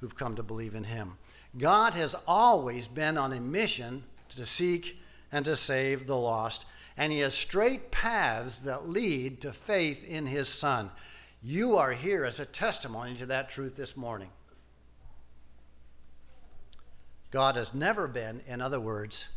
who've 0.00 0.16
come 0.16 0.34
to 0.36 0.42
believe 0.42 0.74
in 0.74 0.84
him. 0.84 1.18
God 1.58 1.92
has 1.92 2.16
always 2.26 2.88
been 2.88 3.18
on 3.18 3.34
a 3.34 3.40
mission 3.40 4.02
to 4.30 4.46
seek 4.46 4.98
and 5.30 5.44
to 5.44 5.56
save 5.56 6.06
the 6.06 6.16
lost 6.16 6.64
and 6.96 7.12
he 7.12 7.18
has 7.20 7.34
straight 7.34 7.90
paths 7.90 8.60
that 8.60 8.88
lead 8.88 9.42
to 9.42 9.52
faith 9.52 10.02
in 10.08 10.26
his 10.26 10.48
Son. 10.48 10.90
You 11.42 11.76
are 11.76 11.92
here 11.92 12.24
as 12.24 12.40
a 12.40 12.46
testimony 12.46 13.14
to 13.16 13.26
that 13.26 13.50
truth 13.50 13.76
this 13.76 13.96
morning. 13.96 14.30
God 17.36 17.56
has 17.56 17.74
never 17.74 18.08
been, 18.08 18.40
in 18.46 18.62
other 18.62 18.80
words, 18.80 19.28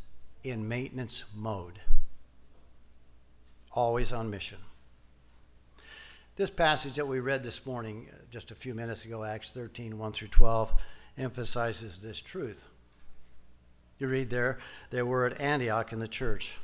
in 0.46 0.70
maintenance 0.70 1.26
mode, 1.36 1.82
always 3.74 4.14
on 4.14 4.30
mission. 4.30 4.60
This 6.38 6.50
passage 6.50 6.94
that 6.94 7.06
we 7.06 7.20
read 7.20 7.44
this 7.44 7.66
morning, 7.66 8.08
uh, 8.10 8.16
just 8.32 8.52
a 8.52 8.56
few 8.56 8.74
minutes 8.74 9.04
ago, 9.04 9.26
Acts 9.26 9.54
13 9.54 9.98
1 9.98 10.12
through 10.14 10.30
12, 10.30 10.72
emphasizes 11.18 12.00
this 12.00 12.22
truth. 12.22 12.70
You 13.98 14.08
read 14.08 14.30
there, 14.30 14.60
they 14.92 15.02
were 15.02 15.26
at 15.26 15.42
Antioch 15.42 15.92
in 15.92 16.00
the 16.00 16.08
church 16.08 16.58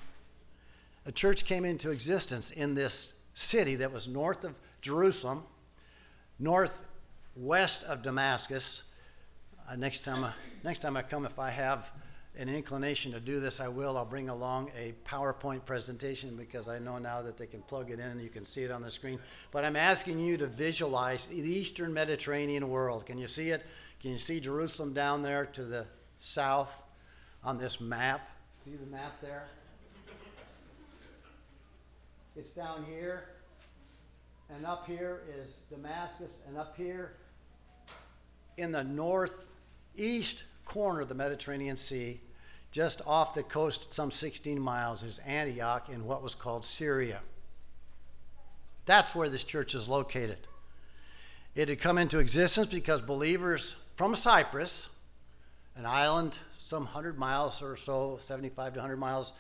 a 1.06 1.12
church 1.12 1.46
came 1.46 1.66
into 1.66 1.92
existence 1.92 2.50
in 2.52 2.74
this 2.74 3.14
city 3.34 3.76
that 3.76 3.92
was 3.92 4.08
north 4.08 4.46
of 4.46 4.58
Jerusalem, 4.82 5.44
northwest 6.40 7.84
of 7.84 8.02
Damascus. 8.02 8.85
Uh, 9.68 9.76
next 9.76 10.02
time, 10.02 10.32
next 10.64 10.80
time 10.80 10.96
I 10.96 11.02
come, 11.02 11.26
if 11.26 11.40
I 11.40 11.50
have 11.50 11.92
an 12.38 12.50
inclination 12.50 13.14
to 13.14 13.20
do 13.20 13.40
this, 13.40 13.60
I 13.60 13.68
will. 13.68 13.98
I'll 13.98 14.06
bring 14.06 14.30
along 14.30 14.70
a 14.78 14.94
PowerPoint 15.06 15.66
presentation 15.66 16.36
because 16.36 16.68
I 16.68 16.78
know 16.78 17.00
now 17.00 17.24
that 17.24 17.38
they 17.38 17.48
can 17.48 17.64
plug 17.64 17.90
it 17.90 18.00
in 18.00 18.06
and 18.06 18.22
you 18.22 18.30
can 18.30 18.46
see 18.46 18.62
it 18.62 18.70
on 18.70 18.84
the 18.84 18.92
screen. 18.92 19.20
But 19.52 19.66
I'm 19.66 19.76
asking 19.76 20.20
you 20.20 20.38
to 20.38 20.46
visualize 20.46 21.26
the 21.26 21.42
Eastern 21.42 21.94
Mediterranean 21.94 22.70
world. 22.70 23.08
Can 23.08 23.18
you 23.18 23.28
see 23.28 23.50
it? 23.50 23.66
Can 24.02 24.12
you 24.12 24.20
see 24.20 24.40
Jerusalem 24.40 24.94
down 24.94 25.24
there 25.24 25.48
to 25.48 25.64
the 25.64 25.88
south 26.20 26.84
on 27.44 27.58
this 27.58 27.82
map? 27.82 28.30
See 28.54 28.76
the 28.76 28.86
map 28.86 29.20
there? 29.20 29.48
It's 32.36 32.52
down 32.52 32.86
here, 32.86 33.30
and 34.54 34.66
up 34.66 34.86
here 34.86 35.24
is 35.40 35.64
Damascus, 35.72 36.44
and 36.48 36.58
up 36.58 36.76
here 36.78 37.14
in 38.58 38.72
the 38.72 38.84
northeast 39.96 40.44
corner 40.66 41.02
of 41.02 41.10
the 41.10 41.16
Mediterranean 41.16 41.78
Sea, 41.78 42.20
just 42.72 43.02
off 43.08 43.34
the 43.34 43.44
coast, 43.44 43.94
some 43.94 44.12
16 44.12 44.60
miles, 44.60 45.04
is 45.04 45.20
Antioch 45.20 45.90
in 45.90 46.06
what 46.06 46.22
was 46.22 46.36
called 46.36 46.66
Syria. 46.66 47.22
That's 48.86 49.16
where 49.16 49.30
this 49.30 49.46
church 49.46 49.74
is 49.74 49.88
located. 49.88 50.38
It 51.56 51.70
had 51.70 51.80
come 51.80 51.98
into 51.98 52.20
existence 52.20 52.68
because 52.68 53.02
believers 53.02 53.86
from 53.96 54.16
Cyprus, 54.16 54.90
an 55.78 55.86
island 55.86 56.38
some 56.58 56.84
100 56.84 57.18
miles 57.18 57.62
or 57.62 57.78
so, 57.78 58.18
75 58.20 58.74
to 58.74 58.80
100 58.80 58.98
miles 58.98 59.32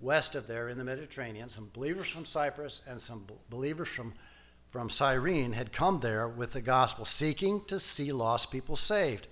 west 0.00 0.34
of 0.34 0.48
there 0.48 0.70
in 0.70 0.78
the 0.78 0.84
Mediterranean, 0.84 1.48
some 1.48 1.70
believers 1.72 2.08
from 2.08 2.24
Cyprus 2.24 2.80
and 2.88 3.00
some 3.00 3.26
believers 3.48 3.88
from, 3.88 4.14
from 4.70 4.90
Cyrene 4.90 5.52
had 5.52 5.72
come 5.72 6.00
there 6.00 6.26
with 6.26 6.54
the 6.54 6.62
gospel, 6.62 7.04
seeking 7.04 7.64
to 7.66 7.78
see 7.78 8.10
lost 8.10 8.50
people 8.50 8.74
saved. 8.74 9.28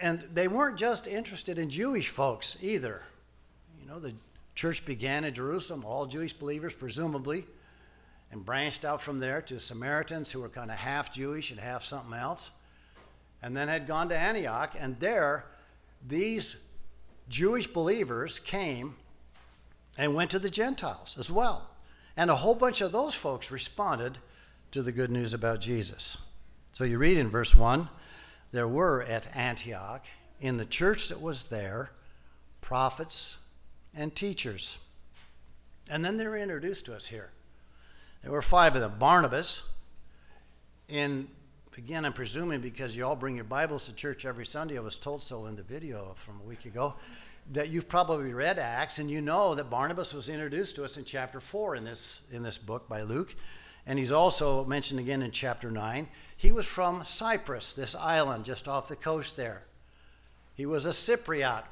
And 0.00 0.24
they 0.32 0.48
weren't 0.48 0.78
just 0.78 1.06
interested 1.06 1.58
in 1.58 1.68
Jewish 1.68 2.08
folks 2.08 2.62
either. 2.62 3.02
You 3.80 3.86
know, 3.86 4.00
the 4.00 4.14
church 4.54 4.84
began 4.86 5.24
in 5.24 5.34
Jerusalem, 5.34 5.84
all 5.84 6.06
Jewish 6.06 6.32
believers, 6.32 6.72
presumably, 6.72 7.44
and 8.32 8.44
branched 8.44 8.84
out 8.84 9.00
from 9.00 9.18
there 9.18 9.42
to 9.42 9.60
Samaritans 9.60 10.32
who 10.32 10.40
were 10.40 10.48
kind 10.48 10.70
of 10.70 10.78
half 10.78 11.12
Jewish 11.12 11.50
and 11.50 11.60
half 11.60 11.82
something 11.82 12.14
else, 12.14 12.50
and 13.42 13.56
then 13.56 13.68
had 13.68 13.86
gone 13.86 14.08
to 14.08 14.16
Antioch. 14.16 14.74
And 14.78 14.98
there, 15.00 15.44
these 16.06 16.64
Jewish 17.28 17.66
believers 17.66 18.38
came 18.38 18.96
and 19.98 20.14
went 20.14 20.30
to 20.30 20.38
the 20.38 20.50
Gentiles 20.50 21.16
as 21.18 21.30
well. 21.30 21.68
And 22.16 22.30
a 22.30 22.36
whole 22.36 22.54
bunch 22.54 22.80
of 22.80 22.92
those 22.92 23.14
folks 23.14 23.50
responded 23.50 24.18
to 24.72 24.82
the 24.82 24.92
good 24.92 25.10
news 25.10 25.34
about 25.34 25.60
Jesus. 25.60 26.16
So 26.72 26.84
you 26.84 26.98
read 26.98 27.18
in 27.18 27.28
verse 27.28 27.54
1 27.54 27.88
there 28.52 28.68
were 28.68 29.02
at 29.02 29.34
Antioch, 29.36 30.06
in 30.40 30.56
the 30.56 30.64
church 30.64 31.08
that 31.08 31.20
was 31.20 31.48
there, 31.48 31.92
prophets 32.60 33.38
and 33.94 34.14
teachers. 34.14 34.78
And 35.90 36.04
then 36.04 36.16
they're 36.16 36.36
introduced 36.36 36.86
to 36.86 36.94
us 36.94 37.06
here. 37.06 37.30
There 38.22 38.32
were 38.32 38.42
five 38.42 38.74
of 38.74 38.80
them. 38.80 38.94
Barnabas, 38.98 39.68
in 40.88 41.28
again, 41.76 42.04
I'm 42.04 42.12
presuming 42.12 42.60
because 42.60 42.96
you 42.96 43.06
all 43.06 43.16
bring 43.16 43.36
your 43.36 43.44
Bibles 43.44 43.86
to 43.86 43.94
church 43.94 44.26
every 44.26 44.44
Sunday. 44.44 44.76
I 44.76 44.82
was 44.82 44.98
told 44.98 45.22
so 45.22 45.46
in 45.46 45.56
the 45.56 45.62
video 45.62 46.12
from 46.16 46.38
a 46.40 46.46
week 46.46 46.66
ago 46.66 46.94
that 47.52 47.68
you've 47.68 47.88
probably 47.88 48.32
read 48.32 48.58
Acts, 48.58 48.98
and 48.98 49.10
you 49.10 49.20
know 49.20 49.54
that 49.54 49.70
Barnabas 49.70 50.12
was 50.12 50.28
introduced 50.28 50.76
to 50.76 50.84
us 50.84 50.96
in 50.96 51.04
chapter 51.04 51.40
4 51.40 51.76
in 51.76 51.84
this, 51.84 52.20
in 52.30 52.42
this 52.42 52.58
book 52.58 52.88
by 52.88 53.02
Luke. 53.02 53.34
And 53.90 53.98
he's 53.98 54.12
also 54.12 54.64
mentioned 54.66 55.00
again 55.00 55.20
in 55.20 55.32
chapter 55.32 55.68
9. 55.68 56.06
He 56.36 56.52
was 56.52 56.64
from 56.64 57.02
Cyprus, 57.02 57.72
this 57.72 57.96
island 57.96 58.44
just 58.44 58.68
off 58.68 58.86
the 58.86 58.94
coast 58.94 59.36
there. 59.36 59.64
He 60.54 60.64
was 60.64 60.86
a 60.86 60.90
Cypriot. 60.90 61.64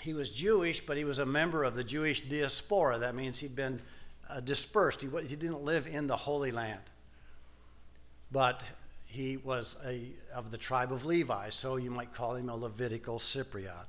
He 0.00 0.14
was 0.14 0.30
Jewish, 0.30 0.86
but 0.86 0.96
he 0.96 1.04
was 1.04 1.18
a 1.18 1.26
member 1.26 1.64
of 1.64 1.74
the 1.74 1.82
Jewish 1.82 2.20
diaspora. 2.20 2.98
That 2.98 3.16
means 3.16 3.40
he'd 3.40 3.56
been 3.56 3.80
uh, 4.30 4.42
dispersed. 4.42 5.02
He, 5.02 5.08
he 5.26 5.34
didn't 5.34 5.64
live 5.64 5.88
in 5.88 6.06
the 6.06 6.16
Holy 6.16 6.52
Land. 6.52 6.82
But 8.30 8.62
he 9.04 9.36
was 9.36 9.76
a, 9.84 10.12
of 10.32 10.52
the 10.52 10.58
tribe 10.58 10.92
of 10.92 11.04
Levi, 11.04 11.50
so 11.50 11.78
you 11.78 11.90
might 11.90 12.14
call 12.14 12.36
him 12.36 12.48
a 12.48 12.54
Levitical 12.54 13.18
Cypriot. 13.18 13.88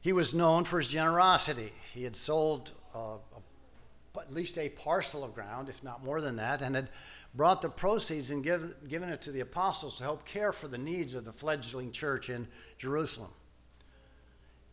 He 0.00 0.14
was 0.14 0.32
known 0.32 0.64
for 0.64 0.78
his 0.78 0.88
generosity. 0.88 1.72
He 1.92 2.04
had 2.04 2.16
sold 2.16 2.72
uh, 2.94 3.18
a, 3.36 3.40
at 4.16 4.32
least 4.32 4.58
a 4.58 4.68
parcel 4.68 5.22
of 5.22 5.34
ground, 5.34 5.68
if 5.68 5.82
not 5.82 6.04
more 6.04 6.20
than 6.20 6.36
that, 6.36 6.62
and 6.62 6.74
had 6.74 6.88
brought 7.34 7.62
the 7.62 7.68
proceeds 7.68 8.30
and 8.30 8.42
give, 8.42 8.88
given 8.88 9.08
it 9.08 9.22
to 9.22 9.30
the 9.30 9.40
apostles 9.40 9.98
to 9.98 10.04
help 10.04 10.24
care 10.24 10.52
for 10.52 10.68
the 10.68 10.78
needs 10.78 11.14
of 11.14 11.24
the 11.24 11.32
fledgling 11.32 11.92
church 11.92 12.28
in 12.28 12.48
Jerusalem. 12.78 13.30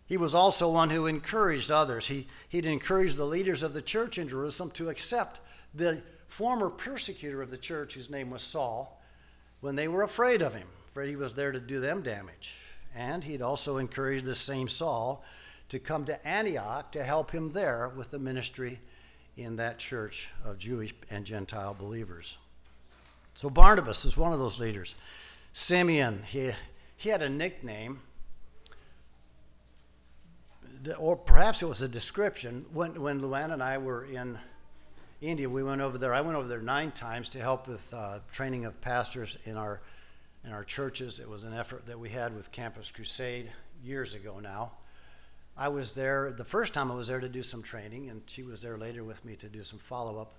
He 0.07 0.17
was 0.17 0.33
also 0.33 0.71
one 0.71 0.89
who 0.89 1.05
encouraged 1.05 1.69
others. 1.69 2.07
He, 2.07 2.27
he'd 2.49 2.65
encouraged 2.65 3.17
the 3.17 3.25
leaders 3.25 3.61
of 3.61 3.73
the 3.73 3.81
church 3.81 4.17
in 4.17 4.29
Jerusalem 4.29 4.71
to 4.71 4.89
accept 4.89 5.41
the 5.75 6.01
former 6.27 6.69
persecutor 6.69 7.41
of 7.41 7.51
the 7.51 7.57
church, 7.57 7.93
whose 7.93 8.09
name 8.09 8.29
was 8.29 8.41
Saul, 8.41 9.01
when 9.59 9.75
they 9.75 9.87
were 9.87 10.03
afraid 10.03 10.41
of 10.41 10.55
him, 10.55 10.67
afraid 10.87 11.09
he 11.09 11.15
was 11.15 11.33
there 11.33 11.51
to 11.51 11.59
do 11.59 11.79
them 11.79 12.01
damage. 12.01 12.57
And 12.95 13.23
he'd 13.23 13.41
also 13.41 13.77
encouraged 13.77 14.25
the 14.25 14.35
same 14.35 14.67
Saul 14.67 15.23
to 15.69 15.79
come 15.79 16.05
to 16.05 16.27
Antioch 16.27 16.91
to 16.93 17.03
help 17.03 17.31
him 17.31 17.51
there 17.51 17.89
with 17.89 18.11
the 18.11 18.19
ministry 18.19 18.79
in 19.37 19.55
that 19.57 19.77
church 19.77 20.29
of 20.43 20.57
Jewish 20.57 20.93
and 21.09 21.25
Gentile 21.25 21.75
believers. 21.77 22.37
So 23.33 23.49
Barnabas 23.49 24.03
is 24.03 24.17
one 24.17 24.33
of 24.33 24.39
those 24.39 24.59
leaders. 24.59 24.95
Simeon, 25.53 26.23
he, 26.27 26.51
he 26.95 27.09
had 27.09 27.21
a 27.21 27.29
nickname, 27.29 27.99
or 30.97 31.15
perhaps 31.15 31.61
it 31.61 31.67
was 31.67 31.81
a 31.81 31.87
description. 31.87 32.65
When, 32.73 32.99
when 32.99 33.21
Luann 33.21 33.53
and 33.53 33.61
I 33.61 33.77
were 33.77 34.05
in 34.05 34.39
India, 35.21 35.49
we 35.49 35.63
went 35.63 35.81
over 35.81 35.97
there. 35.97 36.13
I 36.13 36.21
went 36.21 36.37
over 36.37 36.47
there 36.47 36.61
nine 36.61 36.91
times 36.91 37.29
to 37.29 37.39
help 37.39 37.67
with 37.67 37.93
uh, 37.93 38.19
training 38.31 38.65
of 38.65 38.79
pastors 38.81 39.37
in 39.45 39.57
our 39.57 39.81
in 40.43 40.53
our 40.53 40.63
churches. 40.63 41.19
It 41.19 41.29
was 41.29 41.43
an 41.43 41.53
effort 41.53 41.85
that 41.87 41.99
we 41.99 42.09
had 42.09 42.33
with 42.33 42.51
Campus 42.51 42.89
Crusade 42.89 43.51
years 43.83 44.13
ago 44.15 44.39
now. 44.39 44.71
I 45.57 45.69
was 45.69 45.95
there 45.95 46.33
the 46.37 46.45
first 46.45 46.75
time 46.75 46.91
I 46.91 46.95
was 46.95 47.07
there 47.07 47.19
to 47.19 47.29
do 47.29 47.41
some 47.41 47.63
training, 47.63 48.09
and 48.09 48.21
she 48.27 48.43
was 48.43 48.61
there 48.61 48.77
later 48.77 49.03
with 49.03 49.25
me 49.25 49.35
to 49.37 49.49
do 49.49 49.63
some 49.63 49.79
follow 49.79 50.21
up. 50.21 50.35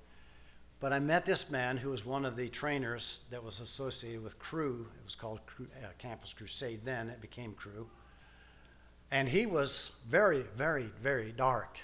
But 0.78 0.92
I 0.92 1.00
met 1.00 1.26
this 1.26 1.50
man 1.50 1.76
who 1.76 1.90
was 1.90 2.06
one 2.06 2.24
of 2.24 2.36
the 2.36 2.48
trainers 2.48 3.22
that 3.30 3.42
was 3.42 3.58
associated 3.58 4.22
with 4.22 4.38
Cru. 4.38 4.86
It 4.96 5.04
was 5.04 5.16
called 5.16 5.44
Cru, 5.44 5.66
uh, 5.82 5.88
Campus 5.98 6.32
Crusade 6.32 6.84
then, 6.84 7.08
it 7.08 7.20
became 7.20 7.52
Cru. 7.54 7.88
And 9.10 9.28
he 9.28 9.46
was 9.46 9.98
very, 10.06 10.44
very, 10.54 10.84
very 11.02 11.32
dark. 11.32 11.80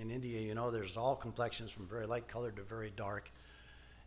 In 0.00 0.10
India, 0.10 0.40
you 0.40 0.54
know, 0.54 0.72
there's 0.72 0.96
all 0.96 1.14
complexions 1.14 1.70
from 1.70 1.86
very 1.86 2.06
light 2.06 2.26
colored 2.26 2.56
to 2.56 2.62
very 2.62 2.90
dark. 2.96 3.30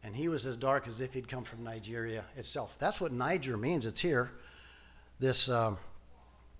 And 0.03 0.13
he 0.13 0.27
was 0.27 0.45
as 0.45 0.57
dark 0.57 0.89
as 0.89 0.99
if 0.99 1.13
he'd 1.13 1.29
come 1.29 1.45
from 1.45 1.63
Nigeria 1.63 2.25
itself. 2.35 2.75
That's 2.77 2.99
what 2.99 3.13
Niger 3.13 3.55
means. 3.55 3.85
It's 3.85 4.01
here. 4.01 4.33
This 5.19 5.47
um, 5.47 5.77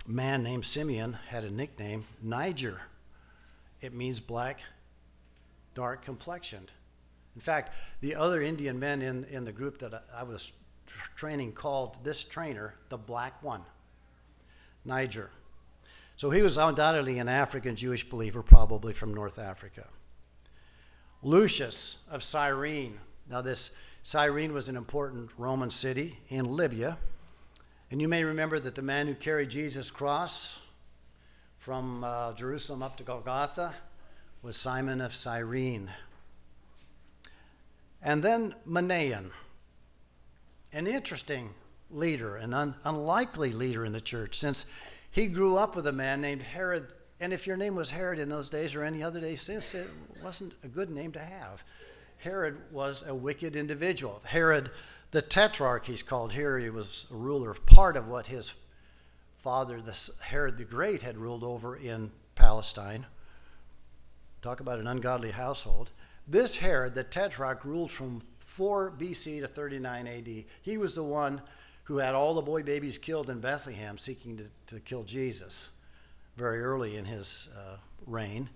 man 0.07 0.43
named 0.43 0.65
Simeon 0.65 1.17
had 1.27 1.43
a 1.43 1.51
nickname, 1.51 2.05
Niger. 2.21 2.81
It 3.81 3.93
means 3.93 4.19
black, 4.19 4.61
dark 5.73 6.03
complexioned. 6.03 6.71
In 7.35 7.41
fact, 7.41 7.73
the 8.01 8.15
other 8.15 8.41
Indian 8.41 8.79
men 8.79 9.01
in, 9.01 9.23
in 9.25 9.45
the 9.45 9.51
group 9.51 9.77
that 9.79 10.03
I 10.13 10.23
was 10.23 10.51
training 11.15 11.53
called 11.53 12.03
this 12.03 12.23
trainer 12.23 12.75
the 12.89 12.97
Black 12.97 13.41
One, 13.41 13.61
Niger. 14.83 15.29
So 16.17 16.29
he 16.29 16.41
was 16.41 16.57
undoubtedly 16.57 17.19
an 17.19 17.29
African 17.29 17.75
Jewish 17.75 18.07
believer, 18.07 18.43
probably 18.43 18.93
from 18.93 19.13
North 19.13 19.39
Africa. 19.39 19.87
Lucius 21.23 22.03
of 22.11 22.23
Cyrene. 22.23 22.97
Now, 23.29 23.41
this 23.41 23.75
Cyrene 24.03 24.53
was 24.53 24.67
an 24.67 24.75
important 24.75 25.29
Roman 25.37 25.71
city 25.71 26.17
in 26.29 26.45
Libya. 26.45 26.97
And 27.91 28.01
you 28.01 28.07
may 28.07 28.23
remember 28.23 28.57
that 28.57 28.75
the 28.75 28.81
man 28.81 29.07
who 29.07 29.13
carried 29.13 29.49
Jesus' 29.49 29.91
cross 29.91 30.65
from 31.57 32.05
uh, 32.05 32.31
Jerusalem 32.33 32.81
up 32.81 32.95
to 32.97 33.03
Golgotha 33.03 33.73
was 34.41 34.55
Simon 34.55 35.01
of 35.01 35.13
Cyrene. 35.13 35.91
And 38.01 38.23
then 38.23 38.55
Manaen, 38.65 39.31
an 40.71 40.87
interesting 40.87 41.49
leader, 41.89 42.37
an 42.37 42.53
un- 42.53 42.75
unlikely 42.85 43.51
leader 43.51 43.83
in 43.83 43.91
the 43.91 43.99
church, 43.99 44.39
since 44.39 44.65
he 45.11 45.27
grew 45.27 45.57
up 45.57 45.75
with 45.75 45.85
a 45.85 45.91
man 45.91 46.21
named 46.21 46.43
Herod. 46.43 46.87
And 47.19 47.33
if 47.33 47.45
your 47.45 47.57
name 47.57 47.75
was 47.75 47.89
Herod 47.89 48.19
in 48.19 48.29
those 48.29 48.47
days 48.47 48.73
or 48.73 48.83
any 48.83 49.03
other 49.03 49.19
day 49.19 49.35
since, 49.35 49.75
it 49.75 49.89
wasn't 50.23 50.53
a 50.63 50.69
good 50.69 50.89
name 50.89 51.11
to 51.11 51.19
have. 51.19 51.63
Herod 52.21 52.57
was 52.71 53.07
a 53.07 53.15
wicked 53.15 53.55
individual. 53.55 54.21
Herod, 54.25 54.69
the 55.09 55.23
tetrarch, 55.23 55.85
he's 55.85 56.03
called 56.03 56.31
here, 56.31 56.59
he 56.59 56.69
was 56.69 57.07
a 57.11 57.15
ruler 57.15 57.49
of 57.49 57.65
part 57.65 57.97
of 57.97 58.07
what 58.07 58.27
his 58.27 58.55
father, 59.37 59.81
the 59.81 59.97
Herod 60.21 60.57
the 60.57 60.63
Great, 60.63 61.01
had 61.01 61.17
ruled 61.17 61.43
over 61.43 61.75
in 61.75 62.11
Palestine. 62.35 63.07
Talk 64.43 64.59
about 64.59 64.77
an 64.77 64.85
ungodly 64.85 65.31
household. 65.31 65.89
This 66.27 66.57
Herod, 66.57 66.93
the 66.93 67.03
Tetrarch, 67.03 67.65
ruled 67.65 67.91
from 67.91 68.21
4 68.37 68.91
BC 68.99 69.41
to 69.41 69.47
39 69.47 70.07
AD. 70.07 70.45
He 70.61 70.77
was 70.77 70.93
the 70.93 71.03
one 71.03 71.41
who 71.85 71.97
had 71.97 72.13
all 72.13 72.35
the 72.35 72.41
boy 72.41 72.61
babies 72.61 72.99
killed 72.99 73.31
in 73.31 73.39
Bethlehem, 73.39 73.97
seeking 73.97 74.37
to, 74.37 74.43
to 74.67 74.79
kill 74.79 75.03
Jesus 75.03 75.71
very 76.37 76.61
early 76.61 76.97
in 76.97 77.05
his 77.05 77.49
uh, 77.57 77.77
reign. 78.05 78.49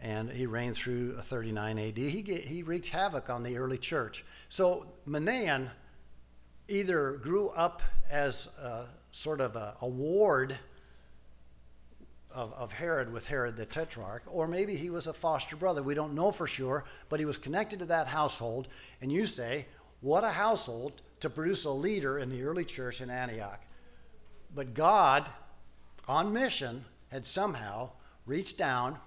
And 0.00 0.30
he 0.30 0.46
reigned 0.46 0.76
through 0.76 1.16
39 1.16 1.78
AD. 1.78 1.96
He, 1.96 2.22
he 2.22 2.62
wreaked 2.62 2.88
havoc 2.88 3.30
on 3.30 3.42
the 3.42 3.56
early 3.56 3.78
church. 3.78 4.24
So 4.48 4.86
Manaen 5.08 5.68
either 6.68 7.12
grew 7.22 7.48
up 7.50 7.82
as 8.10 8.54
a, 8.62 8.84
sort 9.10 9.40
of 9.40 9.56
a, 9.56 9.74
a 9.80 9.88
ward 9.88 10.58
of, 12.30 12.52
of 12.52 12.72
Herod 12.72 13.12
with 13.12 13.26
Herod 13.26 13.56
the 13.56 13.66
Tetrarch, 13.66 14.22
or 14.26 14.46
maybe 14.46 14.76
he 14.76 14.90
was 14.90 15.06
a 15.06 15.12
foster 15.12 15.56
brother. 15.56 15.82
We 15.82 15.94
don't 15.94 16.14
know 16.14 16.30
for 16.30 16.46
sure, 16.46 16.84
but 17.08 17.18
he 17.18 17.26
was 17.26 17.38
connected 17.38 17.78
to 17.80 17.86
that 17.86 18.06
household. 18.06 18.68
And 19.00 19.10
you 19.10 19.26
say, 19.26 19.66
what 20.00 20.24
a 20.24 20.30
household 20.30 20.92
to 21.20 21.30
produce 21.30 21.64
a 21.64 21.70
leader 21.70 22.18
in 22.18 22.30
the 22.30 22.42
early 22.44 22.64
church 22.64 23.00
in 23.00 23.10
Antioch. 23.10 23.60
But 24.54 24.74
God, 24.74 25.28
on 26.06 26.32
mission, 26.32 26.84
had 27.10 27.26
somehow 27.26 27.90
reached 28.26 28.58
down, 28.58 28.98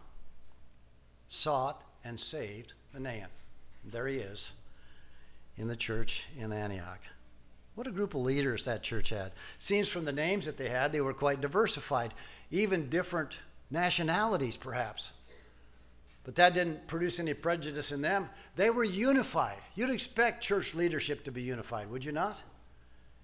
sought, 1.31 1.81
and 2.03 2.19
saved 2.19 2.73
Manaen. 2.93 3.27
There 3.85 4.05
he 4.05 4.17
is 4.17 4.51
in 5.55 5.69
the 5.69 5.77
church 5.77 6.27
in 6.37 6.51
Antioch. 6.51 6.99
What 7.75 7.87
a 7.87 7.91
group 7.91 8.13
of 8.13 8.21
leaders 8.21 8.65
that 8.65 8.83
church 8.83 9.09
had. 9.09 9.31
Seems 9.57 9.87
from 9.87 10.03
the 10.03 10.11
names 10.11 10.45
that 10.45 10.57
they 10.57 10.67
had, 10.67 10.91
they 10.91 10.99
were 10.99 11.13
quite 11.13 11.39
diversified 11.39 12.13
even 12.51 12.89
different 12.89 13.37
nationalities, 13.69 14.57
perhaps. 14.57 15.13
But 16.25 16.35
that 16.35 16.53
didn't 16.53 16.87
produce 16.87 17.17
any 17.17 17.33
prejudice 17.33 17.93
in 17.93 18.01
them. 18.01 18.27
They 18.57 18.69
were 18.69 18.83
unified. 18.83 19.57
You'd 19.73 19.89
expect 19.89 20.43
church 20.43 20.75
leadership 20.75 21.23
to 21.23 21.31
be 21.31 21.41
unified, 21.41 21.89
would 21.89 22.03
you 22.03 22.11
not? 22.11 22.41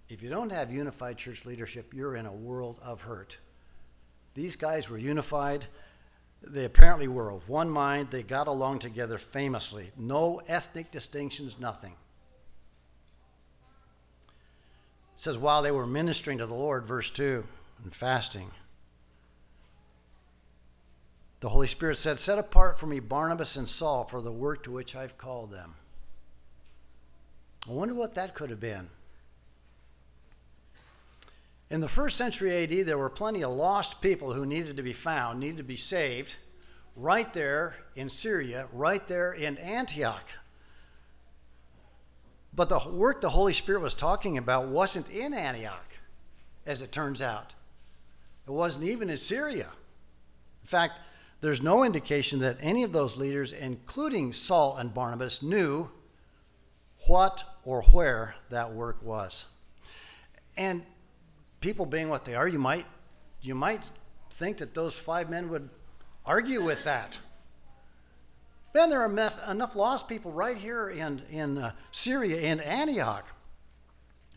If 0.07 0.23
you 0.23 0.29
don't 0.29 0.53
have 0.53 0.71
unified 0.71 1.17
church 1.17 1.45
leadership, 1.45 1.93
you're 1.93 2.15
in 2.15 2.25
a 2.25 2.31
world 2.31 2.79
of 2.81 3.01
hurt. 3.01 3.37
These 4.33 4.55
guys 4.55 4.89
were 4.89 4.97
unified. 4.97 5.65
They 6.41 6.65
apparently 6.65 7.07
were 7.07 7.31
of 7.31 7.49
one 7.49 7.69
mind. 7.69 8.09
They 8.11 8.23
got 8.23 8.47
along 8.47 8.79
together 8.79 9.17
famously. 9.17 9.91
No 9.97 10.41
ethnic 10.47 10.91
distinctions, 10.91 11.59
nothing. 11.59 11.93
It 15.13 15.21
says, 15.21 15.37
while 15.37 15.61
they 15.61 15.71
were 15.71 15.87
ministering 15.87 16.37
to 16.37 16.45
the 16.45 16.53
Lord, 16.53 16.85
verse 16.85 17.09
2, 17.11 17.43
and 17.83 17.95
fasting 17.95 18.51
the 21.39 21.49
Holy 21.49 21.67
Spirit 21.67 21.97
said, 21.97 22.19
Set 22.19 22.39
apart 22.39 22.79
for 22.79 22.87
me 22.87 22.99
Barnabas 22.99 23.57
and 23.57 23.69
Saul 23.69 24.05
for 24.05 24.21
the 24.21 24.31
work 24.31 24.63
to 24.63 24.71
which 24.71 24.95
I've 24.95 25.17
called 25.17 25.51
them. 25.51 25.75
I 27.69 27.73
wonder 27.73 27.93
what 27.93 28.15
that 28.15 28.33
could 28.33 28.49
have 28.49 28.59
been. 28.59 28.89
In 31.69 31.81
the 31.81 31.89
first 31.89 32.17
century 32.17 32.63
AD, 32.63 32.85
there 32.85 32.97
were 32.97 33.09
plenty 33.09 33.43
of 33.43 33.51
lost 33.51 34.01
people 34.01 34.31
who 34.31 34.45
needed 34.45 34.77
to 34.77 34.83
be 34.83 34.93
found, 34.93 35.39
needed 35.39 35.57
to 35.57 35.63
be 35.63 35.75
saved, 35.75 36.35
right 36.95 37.31
there 37.33 37.77
in 37.95 38.09
Syria, 38.09 38.67
right 38.71 39.05
there 39.07 39.33
in 39.33 39.57
Antioch. 39.57 40.29
But 42.53 42.69
the 42.69 42.79
work 42.89 43.21
the 43.21 43.29
Holy 43.29 43.53
Spirit 43.53 43.81
was 43.81 43.93
talking 43.93 44.37
about 44.37 44.67
wasn't 44.67 45.11
in 45.11 45.33
Antioch, 45.33 45.97
as 46.65 46.81
it 46.81 46.91
turns 46.91 47.21
out. 47.21 47.53
It 48.47 48.51
wasn't 48.51 48.85
even 48.85 49.09
in 49.09 49.17
Syria. 49.17 49.67
In 50.63 50.67
fact, 50.67 51.01
there's 51.41 51.61
no 51.61 51.83
indication 51.83 52.39
that 52.39 52.57
any 52.61 52.83
of 52.83 52.93
those 52.93 53.17
leaders, 53.17 53.51
including 53.51 54.33
Saul 54.33 54.77
and 54.77 54.93
Barnabas, 54.93 55.43
knew 55.43 55.91
what 57.07 57.43
or 57.63 57.83
where 57.83 58.35
that 58.49 58.73
work 58.73 59.03
was. 59.03 59.45
And 60.55 60.83
people 61.61 61.85
being 61.85 62.09
what 62.09 62.25
they 62.25 62.35
are, 62.35 62.47
you 62.47 62.59
might, 62.59 62.85
you 63.41 63.55
might 63.55 63.89
think 64.31 64.57
that 64.57 64.73
those 64.73 64.97
five 64.97 65.29
men 65.29 65.49
would 65.49 65.69
argue 66.25 66.63
with 66.63 66.83
that. 66.83 67.17
Then 68.73 68.89
there 68.89 69.01
are 69.01 69.11
enough 69.49 69.75
lost 69.75 70.07
people 70.07 70.31
right 70.31 70.57
here 70.57 70.89
in, 70.89 71.21
in 71.31 71.57
uh, 71.57 71.71
Syria, 71.91 72.41
in 72.41 72.59
Antioch. 72.59 73.25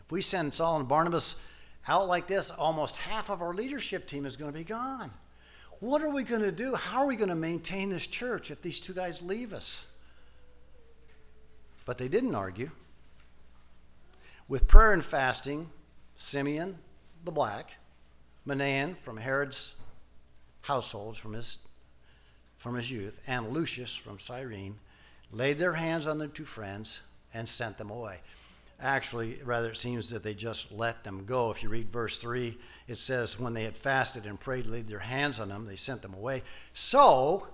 If 0.03 0.11
we 0.11 0.21
send 0.21 0.53
Saul 0.53 0.79
and 0.79 0.87
Barnabas 0.87 1.43
out 1.87 2.07
like 2.07 2.27
this, 2.27 2.49
almost 2.49 2.97
half 2.97 3.29
of 3.29 3.41
our 3.41 3.53
leadership 3.53 4.07
team 4.07 4.25
is 4.25 4.35
going 4.35 4.51
to 4.51 4.57
be 4.57 4.63
gone. 4.63 5.11
What 5.79 6.01
are 6.01 6.09
we 6.09 6.23
going 6.23 6.41
to 6.41 6.51
do? 6.51 6.75
How 6.75 7.01
are 7.01 7.07
we 7.07 7.15
going 7.15 7.29
to 7.29 7.35
maintain 7.35 7.89
this 7.89 8.07
church 8.07 8.51
if 8.51 8.61
these 8.61 8.79
two 8.79 8.93
guys 8.93 9.21
leave 9.21 9.51
us? 9.51 9.87
But 11.85 11.97
they 11.97 12.07
didn't 12.07 12.35
argue. 12.35 12.71
With 14.47 14.67
prayer 14.67 14.93
and 14.93 15.03
fasting, 15.03 15.69
Simeon 16.17 16.77
the 17.23 17.31
Black, 17.31 17.75
Manaen 18.47 18.97
from 18.97 19.17
Herod's 19.17 19.75
household, 20.61 21.17
from 21.17 21.33
his, 21.33 21.59
from 22.57 22.75
his 22.75 22.89
youth, 22.89 23.21
and 23.27 23.49
Lucius 23.49 23.95
from 23.95 24.19
Cyrene, 24.19 24.77
laid 25.31 25.57
their 25.57 25.73
hands 25.73 26.07
on 26.07 26.19
their 26.19 26.27
two 26.27 26.45
friends 26.45 27.01
and 27.33 27.47
sent 27.47 27.77
them 27.77 27.89
away 27.89 28.19
actually, 28.81 29.39
rather, 29.43 29.69
it 29.69 29.77
seems 29.77 30.09
that 30.09 30.23
they 30.23 30.33
just 30.33 30.71
let 30.71 31.03
them 31.03 31.25
go. 31.25 31.51
If 31.51 31.63
you 31.63 31.69
read 31.69 31.91
verse 31.91 32.19
3, 32.19 32.57
it 32.87 32.97
says, 32.97 33.39
When 33.39 33.53
they 33.53 33.63
had 33.63 33.77
fasted 33.77 34.25
and 34.25 34.39
prayed, 34.39 34.65
laid 34.65 34.87
their 34.87 34.99
hands 34.99 35.39
on 35.39 35.49
them, 35.49 35.65
they 35.65 35.75
sent 35.75 36.01
them 36.01 36.13
away. 36.13 36.43
So, 36.73 37.47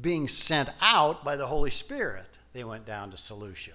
being 0.00 0.28
sent 0.28 0.70
out 0.80 1.24
by 1.24 1.36
the 1.36 1.46
Holy 1.46 1.70
Spirit, 1.70 2.38
they 2.52 2.64
went 2.64 2.86
down 2.86 3.10
to 3.10 3.16
Seleucia. 3.16 3.72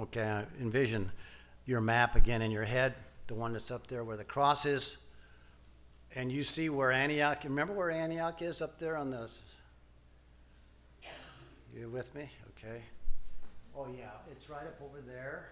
Okay, 0.00 0.22
I 0.22 0.44
envision 0.60 1.10
your 1.66 1.80
map 1.80 2.16
again 2.16 2.42
in 2.42 2.50
your 2.50 2.64
head, 2.64 2.94
the 3.26 3.34
one 3.34 3.52
that's 3.52 3.70
up 3.70 3.86
there 3.86 4.04
where 4.04 4.16
the 4.16 4.24
cross 4.24 4.66
is. 4.66 5.04
And 6.14 6.30
you 6.30 6.42
see 6.42 6.68
where 6.68 6.92
Antioch, 6.92 7.44
remember 7.44 7.72
where 7.72 7.90
Antioch 7.90 8.42
is 8.42 8.60
up 8.60 8.78
there 8.78 8.96
on 8.96 9.10
the. 9.10 9.30
You 11.74 11.88
with 11.88 12.14
me? 12.14 12.28
Okay. 12.50 12.82
Oh, 13.74 13.86
yeah, 13.96 14.10
it's 14.30 14.50
right 14.50 14.66
up 14.66 14.78
over 14.84 15.00
there. 15.00 15.48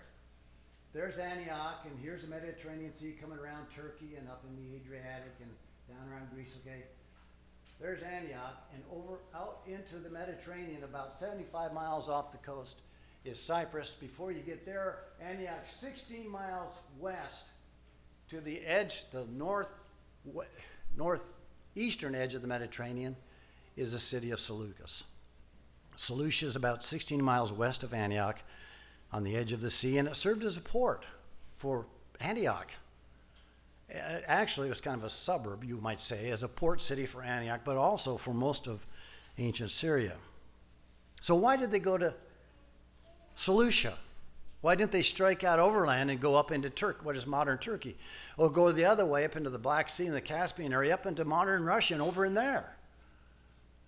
There's 0.93 1.19
Antioch, 1.19 1.87
and 1.87 1.99
here's 2.03 2.25
the 2.25 2.31
Mediterranean 2.31 2.93
Sea 2.93 3.17
coming 3.19 3.39
around 3.39 3.67
Turkey 3.75 4.17
and 4.19 4.29
up 4.29 4.45
in 4.47 4.57
the 4.57 4.77
Adriatic 4.77 5.33
and 5.41 5.51
down 5.89 6.13
around 6.13 6.29
Greece, 6.35 6.57
okay? 6.67 6.85
there's 7.81 8.03
Antioch, 8.03 8.63
and 8.75 8.83
over 8.93 9.21
out 9.35 9.61
into 9.67 9.97
the 9.97 10.11
Mediterranean, 10.11 10.85
about 10.85 11.15
75 11.15 11.73
miles 11.73 12.09
off 12.09 12.31
the 12.31 12.39
coast, 12.39 12.83
is 13.25 13.41
Cyprus. 13.41 13.93
Before 13.93 14.33
you 14.33 14.41
get 14.41 14.65
there, 14.65 14.99
Antioch, 15.21 15.65
16 15.65 16.29
miles 16.29 16.81
west 16.99 17.51
to 18.29 18.41
the 18.41 18.61
edge, 18.65 19.11
the 19.11 19.27
north, 19.33 19.81
northeastern 20.97 22.15
edge 22.15 22.35
of 22.35 22.43
the 22.43 22.49
Mediterranean, 22.49 23.17
is 23.77 23.93
the 23.93 23.99
city 23.99 24.31
of 24.31 24.41
Seleucus. 24.41 25.05
Seleucia 25.97 26.47
is 26.47 26.57
about 26.57 26.83
16 26.83 27.23
miles 27.23 27.53
west 27.53 27.83
of 27.83 27.93
Antioch 27.93 28.39
on 29.13 29.25
the 29.25 29.37
edge 29.37 29.53
of 29.53 29.61
the 29.61 29.71
sea, 29.71 29.99
and 29.99 30.09
it 30.09 30.17
served 30.17 30.45
as 30.45 30.57
a 30.57 30.61
port 30.61 31.05
for 31.53 31.87
Antioch. 32.21 32.73
Actually, 34.27 34.69
it 34.69 34.71
was 34.71 34.81
kind 34.81 34.97
of 34.97 35.05
a 35.05 35.11
suburb, 35.11 35.65
you 35.65 35.79
might 35.81 36.01
say, 36.01 36.31
as 36.31 36.43
a 36.43 36.49
port 36.49 36.81
city 36.81 37.07
for 37.07 37.23
Antioch, 37.23 37.61
but 37.65 37.77
also 37.77 38.17
for 38.17 38.33
most 38.33 38.69
of 38.69 38.87
ancient 39.37 39.71
Syria. 39.71 40.15
So, 41.21 41.35
why 41.35 41.57
did 41.57 41.71
they 41.71 41.81
go 41.81 41.99
to 41.99 42.15
Seleucia? 43.41 43.95
Why 44.61 44.75
didn't 44.75 44.93
they 44.93 45.01
strike 45.01 45.45
out 45.45 45.59
overland 45.59 46.11
and 46.11 46.21
go 46.21 46.37
up 46.37 46.53
into 46.53 46.69
Turk, 46.69 47.03
what 47.03 47.17
is 47.17 47.27
modern 47.27 47.57
Turkey? 47.57 47.97
Or 48.37 48.51
go 48.51 48.71
the 48.71 48.85
other 48.85 49.07
way 49.07 49.25
up 49.25 49.35
into 49.35 49.49
the 49.49 49.59
Black 49.59 49.89
Sea 49.89 50.05
and 50.05 50.15
the 50.15 50.21
Caspian 50.21 50.75
area, 50.75 50.93
up 50.93 51.07
into 51.07 51.25
modern 51.25 51.65
Russia 51.65 51.95
and 51.95 52.03
over 52.03 52.27
in 52.27 52.35
there? 52.35 52.77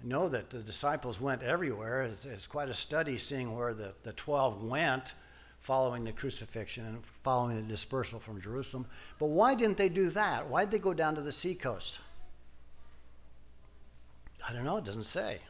I 0.03 0.09
know 0.09 0.31
that 0.31 0.49
the 0.49 0.61
disciples 0.61 1.21
went 1.21 1.43
everywhere. 1.43 2.05
It's, 2.05 2.25
it's 2.25 2.47
quite 2.47 2.71
a 2.71 2.75
study 2.75 3.19
seeing 3.19 3.55
where 3.55 3.75
the, 3.75 3.93
the 4.05 4.15
12 4.15 4.65
went 4.65 5.13
following 5.61 6.05
the 6.05 6.13
crucifixion 6.13 6.87
and 6.87 7.05
following 7.05 7.57
the 7.57 7.63
dispersal 7.69 8.21
from 8.21 8.41
Jerusalem. 8.41 8.87
But 9.19 9.27
why 9.27 9.55
didn't 9.55 9.77
they 9.77 9.91
do 9.91 10.09
that? 10.11 10.49
Why 10.49 10.65
did 10.65 10.71
they 10.71 10.79
go 10.79 10.95
down 10.95 11.15
to 11.17 11.21
the 11.21 11.31
seacoast? 11.31 11.99
I 14.49 14.55
don't 14.55 14.65
know, 14.65 14.79
it 14.79 14.85
doesn't 14.87 15.03
say. 15.03 15.41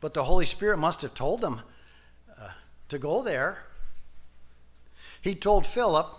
But 0.00 0.14
the 0.14 0.22
Holy 0.22 0.46
Spirit 0.46 0.78
must 0.78 1.02
have 1.02 1.14
told 1.14 1.40
them 1.40 1.62
to 2.90 2.98
go 2.98 3.22
there. 3.22 3.64
He 5.22 5.34
told 5.34 5.66
Philip 5.66 6.16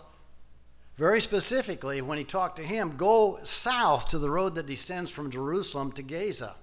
very 0.97 1.21
specifically 1.21 2.01
when 2.01 2.17
he 2.17 2.23
talked 2.23 2.57
to 2.57 2.63
him 2.63 2.97
go 2.97 3.39
south 3.43 4.10
to 4.10 4.19
the 4.19 4.29
road 4.29 4.55
that 4.55 4.67
descends 4.67 5.10
from 5.10 5.31
Jerusalem 5.31 5.91
to 5.93 6.03
Gaza. 6.03 6.55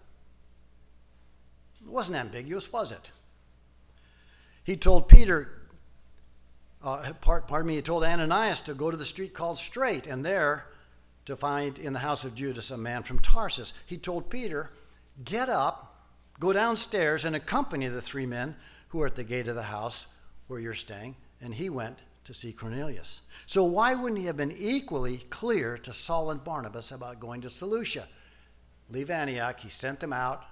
It 1.80 1.88
wasn't 1.88 2.18
ambiguous, 2.18 2.72
was 2.72 2.92
it? 2.92 3.10
He 4.62 4.76
told 4.76 5.08
Peter, 5.08 5.62
uh, 6.84 7.12
pardon 7.20 7.66
me, 7.66 7.76
he 7.76 7.82
told 7.82 8.04
Ananias 8.04 8.60
to 8.62 8.74
go 8.74 8.90
to 8.90 8.96
the 8.96 9.04
street 9.04 9.34
called 9.34 9.58
Straight, 9.58 10.06
and 10.06 10.24
there 10.24 10.66
to 11.24 11.36
find 11.36 11.78
in 11.78 11.92
the 11.92 11.98
house 11.98 12.24
of 12.24 12.34
Judas 12.34 12.70
a 12.70 12.78
man 12.78 13.02
from 13.02 13.18
Tarsus. 13.18 13.72
He 13.86 13.96
told 13.96 14.30
Peter, 14.30 14.70
Get 15.24 15.48
up, 15.48 16.06
go 16.38 16.52
downstairs, 16.52 17.24
and 17.24 17.34
accompany 17.34 17.88
the 17.88 18.02
three 18.02 18.26
men 18.26 18.56
who 18.88 19.00
are 19.02 19.06
at 19.06 19.16
the 19.16 19.24
gate 19.24 19.48
of 19.48 19.54
the 19.54 19.62
house 19.62 20.06
where 20.46 20.60
you're 20.60 20.74
staying. 20.74 21.14
And 21.40 21.54
he 21.54 21.70
went 21.70 21.98
to 22.24 22.34
see 22.34 22.52
Cornelius. 22.52 23.20
So, 23.46 23.64
why 23.64 23.94
wouldn't 23.94 24.20
he 24.20 24.26
have 24.26 24.36
been 24.36 24.54
equally 24.58 25.18
clear 25.30 25.78
to 25.78 25.92
Saul 25.92 26.30
and 26.30 26.42
Barnabas 26.42 26.92
about 26.92 27.20
going 27.20 27.40
to 27.42 27.50
Seleucia? 27.50 28.06
Leave 28.90 29.10
Antioch, 29.10 29.60
he 29.60 29.68
sent 29.68 30.00
them 30.00 30.12
out, 30.12 30.44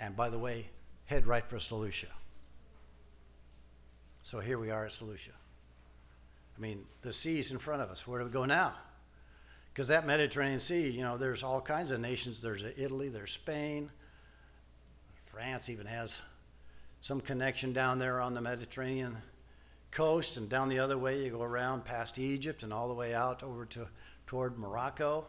and 0.00 0.16
by 0.16 0.30
the 0.30 0.38
way, 0.38 0.68
head 1.06 1.26
right 1.26 1.46
for 1.48 1.58
Seleucia. 1.58 2.08
So 4.22 4.40
here 4.40 4.58
we 4.58 4.70
are 4.70 4.86
at 4.86 4.92
Seleucia. 4.92 5.32
I 6.56 6.60
mean, 6.60 6.84
the 7.02 7.12
sea's 7.12 7.50
in 7.50 7.58
front 7.58 7.82
of 7.82 7.90
us. 7.90 8.06
Where 8.08 8.18
do 8.18 8.24
we 8.24 8.30
go 8.30 8.44
now? 8.44 8.74
Because 9.72 9.88
that 9.88 10.06
Mediterranean 10.06 10.58
Sea, 10.58 10.90
you 10.90 11.02
know, 11.02 11.16
there's 11.16 11.42
all 11.42 11.60
kinds 11.60 11.90
of 11.90 12.00
nations. 12.00 12.40
There's 12.40 12.64
Italy, 12.76 13.08
there's 13.08 13.32
Spain. 13.32 13.90
France 15.26 15.68
even 15.68 15.86
has 15.86 16.20
some 17.06 17.20
connection 17.20 17.72
down 17.72 18.00
there 18.00 18.20
on 18.20 18.34
the 18.34 18.40
Mediterranean 18.40 19.16
coast, 19.92 20.38
and 20.38 20.50
down 20.50 20.68
the 20.68 20.80
other 20.80 20.98
way, 20.98 21.22
you 21.22 21.30
go 21.30 21.40
around 21.40 21.84
past 21.84 22.18
Egypt 22.18 22.64
and 22.64 22.72
all 22.72 22.88
the 22.88 22.94
way 22.94 23.14
out 23.14 23.44
over 23.44 23.64
to 23.64 23.86
toward 24.26 24.58
Morocco. 24.58 25.24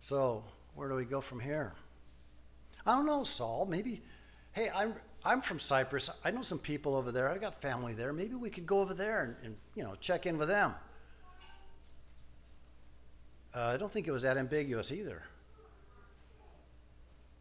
So, 0.00 0.42
where 0.74 0.88
do 0.88 0.96
we 0.96 1.04
go 1.04 1.20
from 1.20 1.38
here? 1.38 1.74
I 2.84 2.96
don't 2.96 3.06
know, 3.06 3.22
Saul. 3.22 3.66
Maybe, 3.66 4.02
hey, 4.50 4.68
I'm 4.74 4.94
I'm 5.24 5.42
from 5.42 5.60
Cyprus. 5.60 6.10
I 6.24 6.32
know 6.32 6.42
some 6.42 6.58
people 6.58 6.96
over 6.96 7.12
there. 7.12 7.28
I've 7.28 7.40
got 7.40 7.62
family 7.62 7.94
there. 7.94 8.12
Maybe 8.12 8.34
we 8.34 8.50
could 8.50 8.66
go 8.66 8.80
over 8.80 8.94
there 8.94 9.22
and, 9.22 9.36
and 9.44 9.56
you 9.76 9.84
know 9.84 9.94
check 10.00 10.26
in 10.26 10.38
with 10.38 10.48
them. 10.48 10.74
Uh, 13.54 13.60
I 13.74 13.76
don't 13.76 13.92
think 13.92 14.08
it 14.08 14.12
was 14.12 14.22
that 14.22 14.36
ambiguous 14.36 14.90
either. 14.90 15.22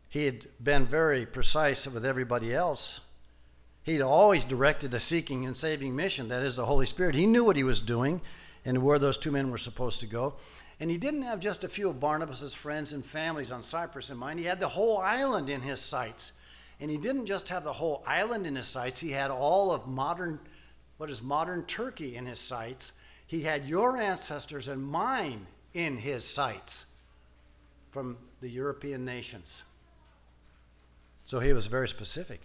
He 0.08 0.26
had 0.26 0.46
been 0.64 0.86
very 0.86 1.26
precise 1.26 1.88
with 1.88 2.06
everybody 2.06 2.54
else. 2.54 3.02
He'd 3.88 4.02
always 4.02 4.44
directed 4.44 4.94
a 4.94 5.00
seeking 5.00 5.46
and 5.46 5.56
saving 5.56 5.96
mission, 5.96 6.28
that 6.28 6.44
is 6.44 6.58
the 6.58 6.66
Holy 6.66 6.86
Spirit. 6.86 7.16
He 7.16 7.26
knew 7.26 7.46
what 7.46 7.56
he 7.56 7.64
was 7.64 7.80
doing 7.80 8.20
and 8.66 8.84
where 8.84 9.00
those 9.00 9.18
two 9.18 9.32
men 9.32 9.50
were 9.50 9.58
supposed 9.58 10.02
to 10.02 10.08
go. 10.08 10.34
And 10.82 10.92
he 10.92 10.98
didn't 10.98 11.22
have 11.22 11.40
just 11.40 11.64
a 11.64 11.70
few 11.70 11.88
of 11.88 11.98
Barnabas' 11.98 12.54
friends 12.54 12.92
and 12.92 13.06
families 13.06 13.50
on 13.50 13.64
Cyprus 13.64 14.10
in 14.10 14.18
mind, 14.18 14.40
he 14.40 14.46
had 14.46 14.60
the 14.60 14.68
whole 14.68 14.98
island 14.98 15.50
in 15.50 15.62
his 15.62 15.80
sights. 15.80 16.34
And 16.82 16.92
he 16.92 16.98
didn't 16.98 17.28
just 17.28 17.48
have 17.48 17.64
the 17.64 17.72
whole 17.72 18.04
island 18.06 18.46
in 18.46 18.58
his 18.58 18.68
sights, 18.68 19.00
he 19.00 19.12
had 19.12 19.32
all 19.32 19.72
of 19.72 19.88
modern, 19.88 20.38
what 20.98 21.10
is 21.10 21.24
modern 21.24 21.64
Turkey 21.64 22.18
in 22.18 22.26
his 22.26 22.42
sights. 22.42 22.92
He 23.26 23.44
had 23.44 23.70
your 23.70 23.96
ancestors 23.96 24.68
and 24.68 24.86
mine 24.86 25.48
in 25.74 25.96
his 25.96 26.26
sights 26.26 26.88
from 27.92 28.18
the 28.42 28.50
European 28.50 29.06
nations. 29.06 29.64
So 31.24 31.40
he 31.40 31.54
was 31.54 31.68
very 31.68 31.88
specific. 31.88 32.42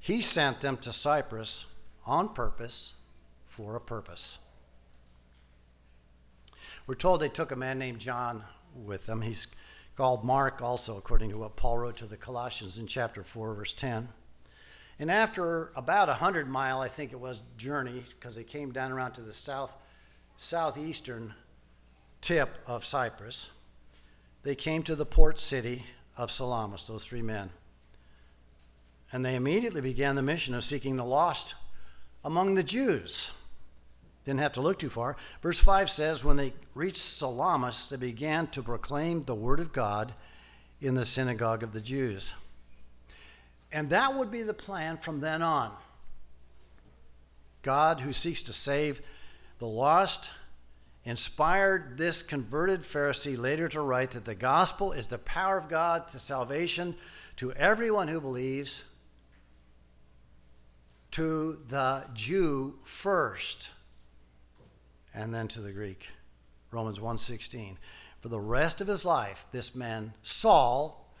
He 0.00 0.22
sent 0.22 0.62
them 0.62 0.78
to 0.78 0.92
Cyprus 0.92 1.66
on 2.06 2.30
purpose 2.30 2.94
for 3.44 3.76
a 3.76 3.80
purpose. 3.80 4.38
We're 6.86 6.94
told 6.94 7.20
they 7.20 7.28
took 7.28 7.52
a 7.52 7.56
man 7.56 7.78
named 7.78 8.00
John 8.00 8.42
with 8.74 9.06
them. 9.06 9.20
He's 9.20 9.46
called 9.96 10.24
Mark, 10.24 10.62
also, 10.62 10.96
according 10.96 11.30
to 11.30 11.38
what 11.38 11.56
Paul 11.56 11.78
wrote 11.78 11.98
to 11.98 12.06
the 12.06 12.16
Colossians 12.16 12.78
in 12.78 12.86
chapter 12.86 13.22
4, 13.22 13.54
verse 13.54 13.74
10. 13.74 14.08
And 14.98 15.10
after 15.10 15.72
about 15.76 16.08
a 16.08 16.14
hundred 16.14 16.48
mile, 16.48 16.80
I 16.80 16.88
think 16.88 17.12
it 17.12 17.20
was, 17.20 17.42
journey, 17.56 18.02
because 18.08 18.34
they 18.34 18.44
came 18.44 18.72
down 18.72 18.92
around 18.92 19.12
to 19.12 19.20
the 19.20 19.32
south, 19.32 19.76
southeastern 20.36 21.34
tip 22.20 22.58
of 22.66 22.84
Cyprus, 22.84 23.50
they 24.42 24.54
came 24.54 24.82
to 24.84 24.96
the 24.96 25.06
port 25.06 25.38
city 25.38 25.84
of 26.16 26.30
Salamis, 26.30 26.86
those 26.86 27.04
three 27.04 27.22
men. 27.22 27.50
And 29.12 29.24
they 29.24 29.34
immediately 29.34 29.80
began 29.80 30.14
the 30.14 30.22
mission 30.22 30.54
of 30.54 30.64
seeking 30.64 30.96
the 30.96 31.04
lost 31.04 31.54
among 32.24 32.54
the 32.54 32.62
Jews. 32.62 33.32
Didn't 34.24 34.40
have 34.40 34.52
to 34.52 34.60
look 34.60 34.78
too 34.78 34.90
far. 34.90 35.16
Verse 35.42 35.58
5 35.58 35.90
says, 35.90 36.24
When 36.24 36.36
they 36.36 36.52
reached 36.74 36.98
Salamis, 36.98 37.88
they 37.88 37.96
began 37.96 38.46
to 38.48 38.62
proclaim 38.62 39.22
the 39.22 39.34
word 39.34 39.60
of 39.60 39.72
God 39.72 40.12
in 40.80 40.94
the 40.94 41.04
synagogue 41.04 41.62
of 41.62 41.72
the 41.72 41.80
Jews. 41.80 42.34
And 43.72 43.90
that 43.90 44.14
would 44.14 44.30
be 44.30 44.42
the 44.42 44.54
plan 44.54 44.96
from 44.96 45.20
then 45.20 45.42
on. 45.42 45.72
God, 47.62 48.00
who 48.00 48.12
seeks 48.12 48.42
to 48.42 48.52
save 48.52 49.00
the 49.58 49.66
lost, 49.66 50.30
inspired 51.04 51.96
this 51.96 52.22
converted 52.22 52.80
Pharisee 52.80 53.38
later 53.38 53.68
to 53.68 53.80
write 53.80 54.12
that 54.12 54.24
the 54.24 54.34
gospel 54.34 54.92
is 54.92 55.06
the 55.06 55.18
power 55.18 55.56
of 55.56 55.68
God 55.68 56.08
to 56.08 56.18
salvation 56.18 56.94
to 57.36 57.52
everyone 57.52 58.08
who 58.08 58.20
believes, 58.20 58.84
to 61.12 61.60
the 61.68 62.06
Jew 62.14 62.78
first 62.82 63.70
and 65.12 65.34
then 65.34 65.48
to 65.48 65.60
the 65.60 65.72
Greek. 65.72 66.08
Romans 66.70 67.00
1:16. 67.00 67.78
For 68.20 68.28
the 68.28 68.40
rest 68.40 68.80
of 68.80 68.86
his 68.86 69.04
life, 69.04 69.46
this 69.50 69.74
man 69.74 70.14
Saul, 70.22 71.14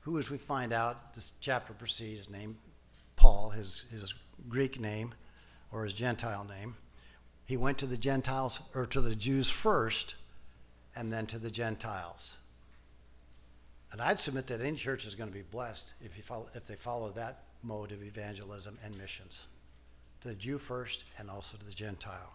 who 0.00 0.18
as 0.18 0.30
we 0.30 0.38
find 0.38 0.72
out, 0.72 1.14
this 1.14 1.32
chapter 1.40 1.72
proceeds, 1.72 2.28
named 2.28 2.56
Paul, 3.16 3.50
his, 3.50 3.82
his 3.90 4.14
Greek 4.48 4.80
name 4.80 5.14
or 5.70 5.84
his 5.84 5.92
Gentile 5.92 6.44
name, 6.44 6.76
he 7.44 7.56
went 7.56 7.78
to 7.78 7.86
the 7.86 7.98
Gentiles 7.98 8.60
or 8.74 8.86
to 8.86 9.00
the 9.00 9.14
Jews 9.14 9.50
first 9.50 10.14
and 10.96 11.12
then 11.12 11.26
to 11.26 11.38
the 11.38 11.50
Gentiles. 11.50 12.38
And 13.92 14.00
I'd 14.00 14.20
submit 14.20 14.46
that 14.46 14.60
any 14.60 14.76
church 14.76 15.04
is 15.04 15.14
going 15.14 15.28
to 15.28 15.36
be 15.36 15.42
blessed 15.42 15.94
if, 16.00 16.16
you 16.16 16.22
follow, 16.22 16.48
if 16.54 16.66
they 16.66 16.76
follow 16.76 17.10
that 17.10 17.44
mode 17.62 17.92
of 17.92 18.02
evangelism 18.02 18.78
and 18.84 18.96
missions. 18.96 19.46
To 20.22 20.28
the 20.28 20.34
Jew 20.34 20.58
first 20.58 21.04
and 21.18 21.30
also 21.30 21.56
to 21.56 21.64
the 21.64 21.72
Gentile. 21.72 22.32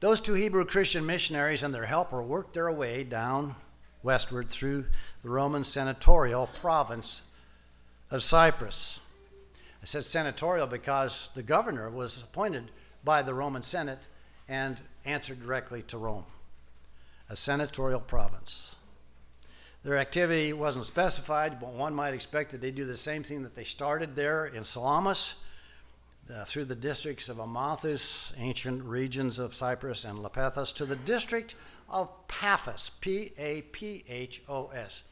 Those 0.00 0.20
two 0.20 0.34
Hebrew 0.34 0.64
Christian 0.64 1.06
missionaries 1.06 1.62
and 1.62 1.74
their 1.74 1.86
helper 1.86 2.22
worked 2.22 2.54
their 2.54 2.70
way 2.70 3.02
down 3.02 3.56
westward 4.02 4.48
through 4.48 4.86
the 5.22 5.28
Roman 5.28 5.64
senatorial 5.64 6.48
province 6.60 7.22
of 8.10 8.22
Cyprus. 8.22 9.00
I 9.82 9.86
said 9.86 10.04
senatorial 10.04 10.66
because 10.66 11.30
the 11.34 11.42
governor 11.42 11.90
was 11.90 12.22
appointed 12.22 12.70
by 13.04 13.22
the 13.22 13.34
Roman 13.34 13.62
Senate 13.62 14.06
and 14.48 14.80
answered 15.04 15.40
directly 15.40 15.82
to 15.82 15.98
Rome. 15.98 16.24
A 17.28 17.36
senatorial 17.36 18.00
province. 18.00 18.76
Their 19.88 19.96
activity 19.96 20.52
wasn't 20.52 20.84
specified, 20.84 21.58
but 21.58 21.72
one 21.72 21.94
might 21.94 22.12
expect 22.12 22.50
that 22.50 22.60
they 22.60 22.70
do 22.70 22.84
the 22.84 22.94
same 22.94 23.22
thing 23.22 23.42
that 23.44 23.54
they 23.54 23.64
started 23.64 24.14
there 24.14 24.44
in 24.44 24.62
Salamis, 24.62 25.42
uh, 26.30 26.44
through 26.44 26.66
the 26.66 26.76
districts 26.76 27.30
of 27.30 27.38
Amathus, 27.40 28.34
ancient 28.36 28.84
regions 28.84 29.38
of 29.38 29.54
Cyprus, 29.54 30.04
and 30.04 30.18
Lapethus, 30.18 30.74
to 30.74 30.84
the 30.84 30.94
district 30.94 31.54
of 31.88 32.10
Paphos, 32.28 32.90
P 33.00 33.32
A 33.38 33.62
P 33.62 34.04
H 34.06 34.42
O 34.46 34.66
S. 34.74 35.08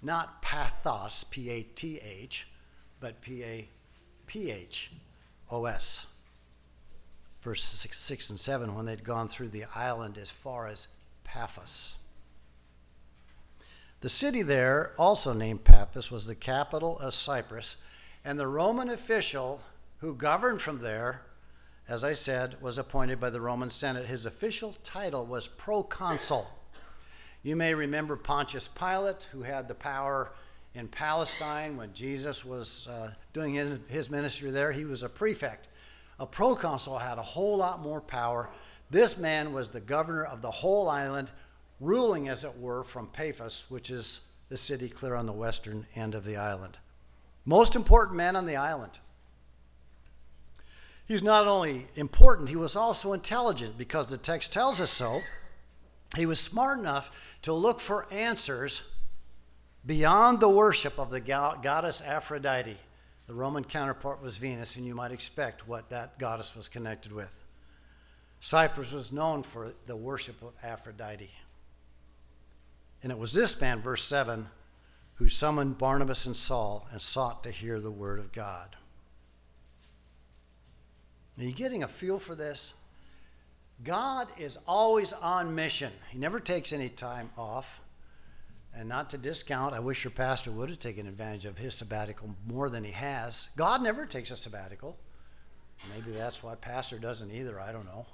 Not 0.00 0.40
Pathos, 0.42 1.24
P 1.24 1.50
A 1.50 1.64
T 1.64 1.98
H, 1.98 2.46
but 3.00 3.20
P 3.22 3.42
A 3.42 3.68
P 4.28 4.52
H 4.52 4.92
O 5.50 5.64
S. 5.64 6.06
Verse 7.42 7.64
six, 7.64 7.98
6 7.98 8.30
and 8.30 8.38
7, 8.38 8.76
when 8.76 8.86
they'd 8.86 9.02
gone 9.02 9.26
through 9.26 9.48
the 9.48 9.64
island 9.74 10.18
as 10.18 10.30
far 10.30 10.68
as 10.68 10.86
Paphos. 11.24 11.96
The 14.00 14.08
city 14.08 14.40
there, 14.40 14.92
also 14.98 15.34
named 15.34 15.64
Paphos, 15.64 16.10
was 16.10 16.26
the 16.26 16.34
capital 16.34 16.98
of 17.00 17.12
Cyprus, 17.12 17.82
and 18.24 18.38
the 18.38 18.46
Roman 18.46 18.88
official 18.88 19.60
who 19.98 20.14
governed 20.14 20.62
from 20.62 20.78
there, 20.78 21.22
as 21.86 22.02
I 22.02 22.14
said, 22.14 22.56
was 22.62 22.78
appointed 22.78 23.20
by 23.20 23.28
the 23.28 23.42
Roman 23.42 23.68
Senate. 23.68 24.06
His 24.06 24.24
official 24.24 24.74
title 24.82 25.26
was 25.26 25.46
proconsul. 25.46 26.48
You 27.42 27.56
may 27.56 27.74
remember 27.74 28.16
Pontius 28.16 28.68
Pilate, 28.68 29.28
who 29.32 29.42
had 29.42 29.68
the 29.68 29.74
power 29.74 30.32
in 30.74 30.88
Palestine 30.88 31.76
when 31.76 31.92
Jesus 31.92 32.42
was 32.42 32.88
uh, 32.88 33.12
doing 33.34 33.80
his 33.88 34.10
ministry 34.10 34.50
there. 34.50 34.72
He 34.72 34.86
was 34.86 35.02
a 35.02 35.08
prefect. 35.10 35.68
A 36.18 36.26
proconsul 36.26 36.98
had 36.98 37.18
a 37.18 37.22
whole 37.22 37.58
lot 37.58 37.80
more 37.80 38.00
power. 38.00 38.50
This 38.90 39.18
man 39.18 39.52
was 39.52 39.68
the 39.68 39.80
governor 39.80 40.24
of 40.24 40.40
the 40.40 40.50
whole 40.50 40.88
island, 40.88 41.30
ruling, 41.80 42.28
as 42.28 42.44
it 42.44 42.58
were, 42.58 42.84
from 42.84 43.08
Paphos, 43.08 43.66
which 43.68 43.90
is 43.90 44.30
the 44.48 44.58
city 44.58 44.88
clear 44.88 45.14
on 45.14 45.26
the 45.26 45.32
western 45.32 45.86
end 45.94 46.14
of 46.14 46.24
the 46.24 46.36
island. 46.36 46.76
Most 47.44 47.74
important 47.74 48.16
man 48.16 48.36
on 48.36 48.46
the 48.46 48.56
island. 48.56 48.92
He's 51.06 51.22
not 51.22 51.48
only 51.48 51.88
important, 51.96 52.48
he 52.48 52.56
was 52.56 52.76
also 52.76 53.12
intelligent 53.12 53.76
because 53.76 54.06
the 54.06 54.16
text 54.16 54.52
tells 54.52 54.80
us 54.80 54.90
so. 54.90 55.20
He 56.16 56.26
was 56.26 56.38
smart 56.38 56.78
enough 56.78 57.38
to 57.42 57.52
look 57.52 57.80
for 57.80 58.06
answers 58.12 58.94
beyond 59.84 60.40
the 60.40 60.48
worship 60.48 60.98
of 60.98 61.10
the 61.10 61.20
goddess 61.20 62.02
Aphrodite. 62.02 62.76
The 63.26 63.34
Roman 63.34 63.64
counterpart 63.64 64.22
was 64.22 64.36
Venus, 64.38 64.76
and 64.76 64.86
you 64.86 64.94
might 64.94 65.12
expect 65.12 65.66
what 65.66 65.90
that 65.90 66.18
goddess 66.18 66.54
was 66.54 66.68
connected 66.68 67.12
with. 67.12 67.44
Cyprus 68.40 68.92
was 68.92 69.12
known 69.12 69.42
for 69.42 69.72
the 69.86 69.96
worship 69.96 70.40
of 70.42 70.52
Aphrodite. 70.62 71.30
And 73.02 73.10
it 73.10 73.18
was 73.18 73.32
this 73.32 73.60
man, 73.60 73.80
verse 73.80 74.04
7, 74.04 74.46
who 75.14 75.28
summoned 75.28 75.78
Barnabas 75.78 76.26
and 76.26 76.36
Saul 76.36 76.86
and 76.92 77.00
sought 77.00 77.44
to 77.44 77.50
hear 77.50 77.80
the 77.80 77.90
word 77.90 78.18
of 78.18 78.32
God. 78.32 78.76
Are 81.38 81.44
you 81.44 81.52
getting 81.52 81.82
a 81.82 81.88
feel 81.88 82.18
for 82.18 82.34
this? 82.34 82.74
God 83.82 84.28
is 84.38 84.58
always 84.68 85.12
on 85.12 85.54
mission. 85.54 85.90
He 86.10 86.18
never 86.18 86.38
takes 86.38 86.72
any 86.72 86.90
time 86.90 87.30
off. 87.38 87.80
And 88.74 88.88
not 88.88 89.10
to 89.10 89.18
discount, 89.18 89.74
I 89.74 89.80
wish 89.80 90.04
your 90.04 90.12
pastor 90.12 90.50
would 90.52 90.68
have 90.68 90.78
taken 90.78 91.06
advantage 91.06 91.44
of 91.44 91.58
his 91.58 91.74
sabbatical 91.74 92.36
more 92.46 92.68
than 92.68 92.84
he 92.84 92.92
has. 92.92 93.48
God 93.56 93.82
never 93.82 94.06
takes 94.06 94.30
a 94.30 94.36
sabbatical. 94.36 94.96
Maybe 95.94 96.12
that's 96.12 96.42
why 96.42 96.54
pastor 96.54 96.98
doesn't 96.98 97.32
either, 97.32 97.58
I 97.58 97.72
don't 97.72 97.86
know. 97.86 98.06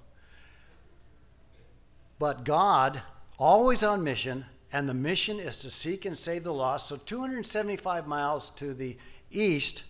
But 2.18 2.44
God, 2.44 3.02
always 3.38 3.82
on 3.82 4.04
mission, 4.04 4.46
and 4.72 4.88
the 4.88 4.94
mission 4.94 5.38
is 5.38 5.56
to 5.58 5.70
seek 5.70 6.04
and 6.04 6.16
save 6.16 6.44
the 6.44 6.52
lost. 6.52 6.88
So 6.88 6.96
275 6.96 8.06
miles 8.06 8.50
to 8.50 8.74
the 8.74 8.96
east, 9.30 9.84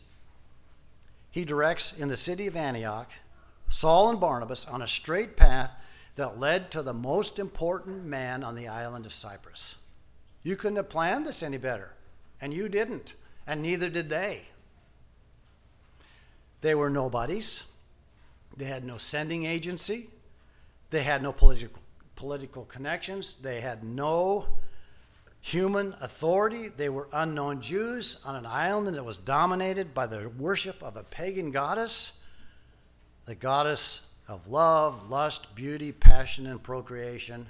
he 1.31 1.45
directs 1.45 1.99
in 1.99 2.09
the 2.09 2.17
city 2.17 2.47
of 2.47 2.57
Antioch 2.57 3.11
Saul 3.69 4.11
and 4.11 4.21
Barnabas 4.21 4.65
on 4.65 4.83
a 4.83 4.87
straight 4.87 5.37
path 5.37 5.77
that 6.15 6.39
led 6.39 6.71
to 6.71 6.83
the 6.83 6.95
most 6.95 7.39
important 7.39 8.05
man 8.05 8.43
on 8.43 8.55
the 8.55 8.69
island 8.69 9.07
of 9.07 9.13
Cyprus. 9.13 9.77
You 10.43 10.57
couldn't 10.57 10.77
have 10.77 10.89
planned 10.89 11.27
this 11.27 11.43
any 11.43 11.59
better, 11.59 11.93
and 12.41 12.55
you 12.55 12.69
didn't, 12.69 13.15
and 13.47 13.63
neither 13.63 13.91
did 13.91 14.09
they. 14.09 14.43
They 16.61 16.75
were 16.75 16.91
nobodies. 16.91 17.65
They 18.57 18.67
had 18.67 18.85
no 18.85 18.97
sending 18.97 19.45
agency. 19.45 20.09
They 20.91 21.03
had 21.03 21.23
no 21.23 21.33
political 21.33 21.83
political 22.15 22.65
connections. 22.65 23.37
They 23.37 23.61
had 23.61 23.85
no 23.85 24.47
human 25.47 25.95
authority. 26.01 26.67
They 26.69 26.89
were 26.89 27.09
unknown 27.13 27.61
Jews 27.61 28.21
on 28.27 28.35
an 28.35 28.47
island 28.47 28.97
that 28.97 29.05
was 29.05 29.17
dominated 29.17 29.95
by 29.95 30.09
the 30.09 30.29
worship 30.29 30.83
of 30.83 30.97
a 30.97 31.05
pagan 31.05 31.53
goddess, 31.53 32.21
the 33.27 33.37
goddess 33.37 34.11
of 34.27 34.49
love, 34.49 35.09
lust, 35.09 35.55
beauty, 35.55 35.93
passion, 35.93 36.49
and 36.49 36.61
procreation. 36.61 37.47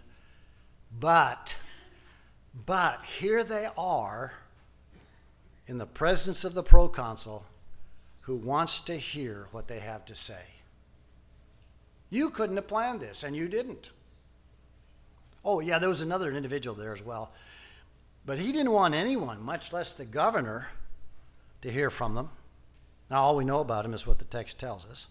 But, 1.01 1.57
but 2.67 3.03
here 3.03 3.43
they 3.43 3.69
are 3.79 4.35
in 5.67 5.79
the 5.79 5.87
presence 5.87 6.45
of 6.45 6.53
the 6.53 6.63
proconsul 6.63 7.47
who 8.21 8.35
wants 8.37 8.81
to 8.81 8.95
hear 8.95 9.49
what 9.53 9.69
they 9.69 9.79
have 9.79 10.05
to 10.05 10.15
say. 10.15 10.43
You 12.11 12.29
couldn't 12.29 12.57
have 12.57 12.69
planned 12.69 13.01
this, 13.01 13.25
and 13.25 13.35
you 13.35 13.49
didn't. 13.49 13.89
Oh, 15.43 15.61
yeah, 15.61 15.79
there 15.79 15.89
was 15.89 16.03
another 16.03 16.31
individual 16.31 16.77
there 16.77 16.93
as 16.93 17.03
well. 17.03 17.33
But 18.27 18.41
he 18.41 18.51
didn't 18.51 18.73
want 18.73 18.95
anyone, 18.95 19.41
much 19.41 19.73
less 19.73 19.95
the 19.95 20.05
governor, 20.05 20.69
to 21.63 21.71
hear 21.71 21.91
from 21.91 22.15
them. 22.15 22.31
Now, 23.09 23.23
all 23.23 23.37
we 23.37 23.45
know 23.45 23.61
about 23.61 23.85
him 23.85 23.95
is 23.95 24.07
what 24.07 24.19
the 24.19 24.25
text 24.25 24.59
tells 24.59 24.85
us. 24.87 25.07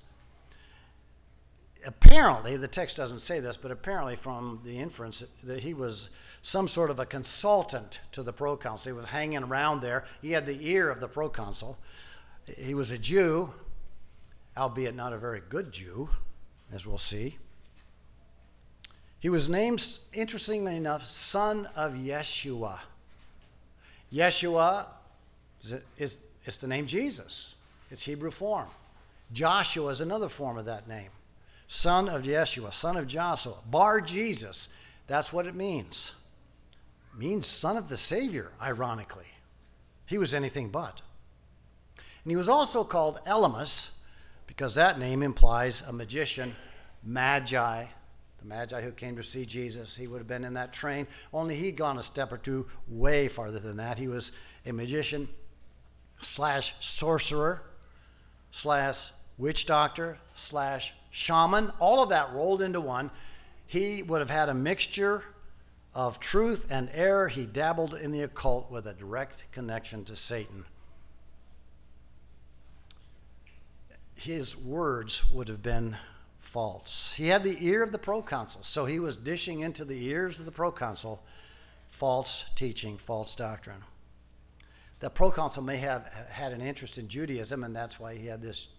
Apparently, 1.86 2.58
the 2.58 2.68
text 2.68 2.98
doesn't 2.98 3.20
say 3.20 3.40
this, 3.40 3.56
but 3.56 3.72
apparently, 3.72 4.18
from 4.18 4.60
the 4.66 4.80
inference, 4.80 5.24
that 5.44 5.62
he 5.62 5.74
was 5.74 6.10
some 6.42 6.68
sort 6.68 6.90
of 6.90 7.00
a 7.00 7.06
consultant 7.06 8.00
to 8.12 8.22
the 8.22 8.34
proconsul. 8.34 8.94
He 8.94 8.98
was 8.98 9.08
hanging 9.08 9.44
around 9.44 9.82
there. 9.82 10.04
He 10.22 10.32
had 10.32 10.46
the 10.46 10.68
ear 10.68 10.90
of 10.90 11.00
the 11.00 11.08
proconsul. 11.08 11.78
He 12.58 12.74
was 12.74 12.92
a 12.92 12.98
Jew, 12.98 13.54
albeit 14.58 14.96
not 14.96 15.14
a 15.14 15.18
very 15.18 15.42
good 15.48 15.72
Jew, 15.72 16.10
as 16.74 16.86
we'll 16.86 16.98
see. 16.98 17.38
He 19.20 19.30
was 19.30 19.48
named, 19.48 19.88
interestingly 20.14 20.76
enough, 20.76 21.06
son 21.06 21.70
of 21.76 21.94
Yeshua. 21.94 22.80
Yeshua 24.14 24.86
is, 25.62 25.80
is, 25.98 26.20
is 26.46 26.58
the 26.58 26.68
name 26.68 26.86
Jesus, 26.86 27.56
it's 27.92 28.04
Hebrew 28.04 28.32
form. 28.32 28.68
Joshua 29.34 29.90
is 29.90 30.02
another 30.02 30.30
form 30.30 30.58
of 30.58 30.66
that 30.66 30.88
name. 30.88 31.10
Son 31.68 32.08
of 32.08 32.24
Yeshua, 32.24 32.72
son 32.74 32.96
of 32.96 33.08
Joshua, 33.08 33.56
Bar 33.70 34.02
Jesus. 34.02 34.80
That's 35.08 35.34
what 35.34 35.48
it 35.48 35.56
means. 35.56 36.14
It 37.14 37.20
means 37.20 37.48
son 37.48 37.76
of 37.76 37.90
the 37.90 37.98
Savior, 37.98 38.52
ironically. 38.62 39.26
He 40.06 40.18
was 40.18 40.34
anything 40.34 40.70
but. 40.70 41.02
And 41.98 42.32
he 42.32 42.36
was 42.36 42.50
also 42.50 42.84
called 42.84 43.20
Elymas 43.26 43.96
because 44.48 44.76
that 44.76 45.00
name 45.00 45.24
implies 45.24 45.82
a 45.88 45.94
magician, 45.94 46.56
magi, 47.04 47.86
the 48.46 48.56
Magi 48.56 48.82
who 48.82 48.92
came 48.92 49.16
to 49.16 49.24
see 49.24 49.46
Jesus, 49.46 49.96
he 49.96 50.08
would 50.08 50.20
have 50.20 50.28
been 50.28 50.44
in 50.44 50.54
that 50.54 50.74
train, 50.74 51.08
only 51.34 51.56
he'd 51.56 51.76
gone 51.76 51.98
a 51.98 52.04
step 52.04 52.32
or 52.32 52.38
two 52.38 52.68
way 52.88 53.28
farther 53.28 53.60
than 53.60 53.78
that. 53.78 53.98
He 53.98 54.08
was 54.08 54.32
a 54.66 54.72
magician 54.72 55.28
slash 56.20 56.74
sorcerer 56.80 57.64
slash 58.52 59.12
witch 59.38 59.66
doctor 59.66 60.18
slash 60.34 60.94
shaman, 61.12 61.72
all 61.80 62.04
of 62.04 62.10
that 62.10 62.32
rolled 62.34 62.62
into 62.62 62.82
one. 62.82 63.12
He 63.68 64.04
would 64.04 64.20
have 64.20 64.30
had 64.30 64.50
a 64.50 64.54
mixture 64.54 65.24
of 65.94 66.20
truth 66.20 66.68
and 66.70 66.90
error. 66.94 67.28
He 67.28 67.46
dabbled 67.46 67.96
in 67.96 68.12
the 68.12 68.22
occult 68.22 68.70
with 68.70 68.86
a 68.86 68.94
direct 68.94 69.52
connection 69.52 70.04
to 70.06 70.16
Satan. 70.16 70.66
His 74.14 74.58
words 74.58 75.30
would 75.32 75.48
have 75.48 75.64
been 75.64 75.98
false. 76.56 77.14
He 77.18 77.28
had 77.28 77.44
the 77.44 77.58
ear 77.60 77.84
of 77.84 77.92
the 77.92 77.98
proconsul, 77.98 78.64
so 78.64 78.86
he 78.86 78.98
was 78.98 79.18
dishing 79.18 79.60
into 79.60 79.84
the 79.84 80.08
ears 80.08 80.40
of 80.40 80.46
the 80.46 80.54
proconsul 80.54 81.22
false 81.90 82.50
teaching, 82.56 82.98
false 82.98 83.36
doctrine. 83.36 83.84
The 85.02 85.10
proconsul 85.10 85.64
may 85.64 85.76
have 85.76 86.06
had 86.32 86.54
an 86.54 86.62
interest 86.62 86.98
in 86.98 87.10
Judaism, 87.10 87.66
and 87.66 87.76
that's 87.76 88.00
why 88.00 88.16
he 88.16 88.28
had 88.28 88.42
this 88.42 88.70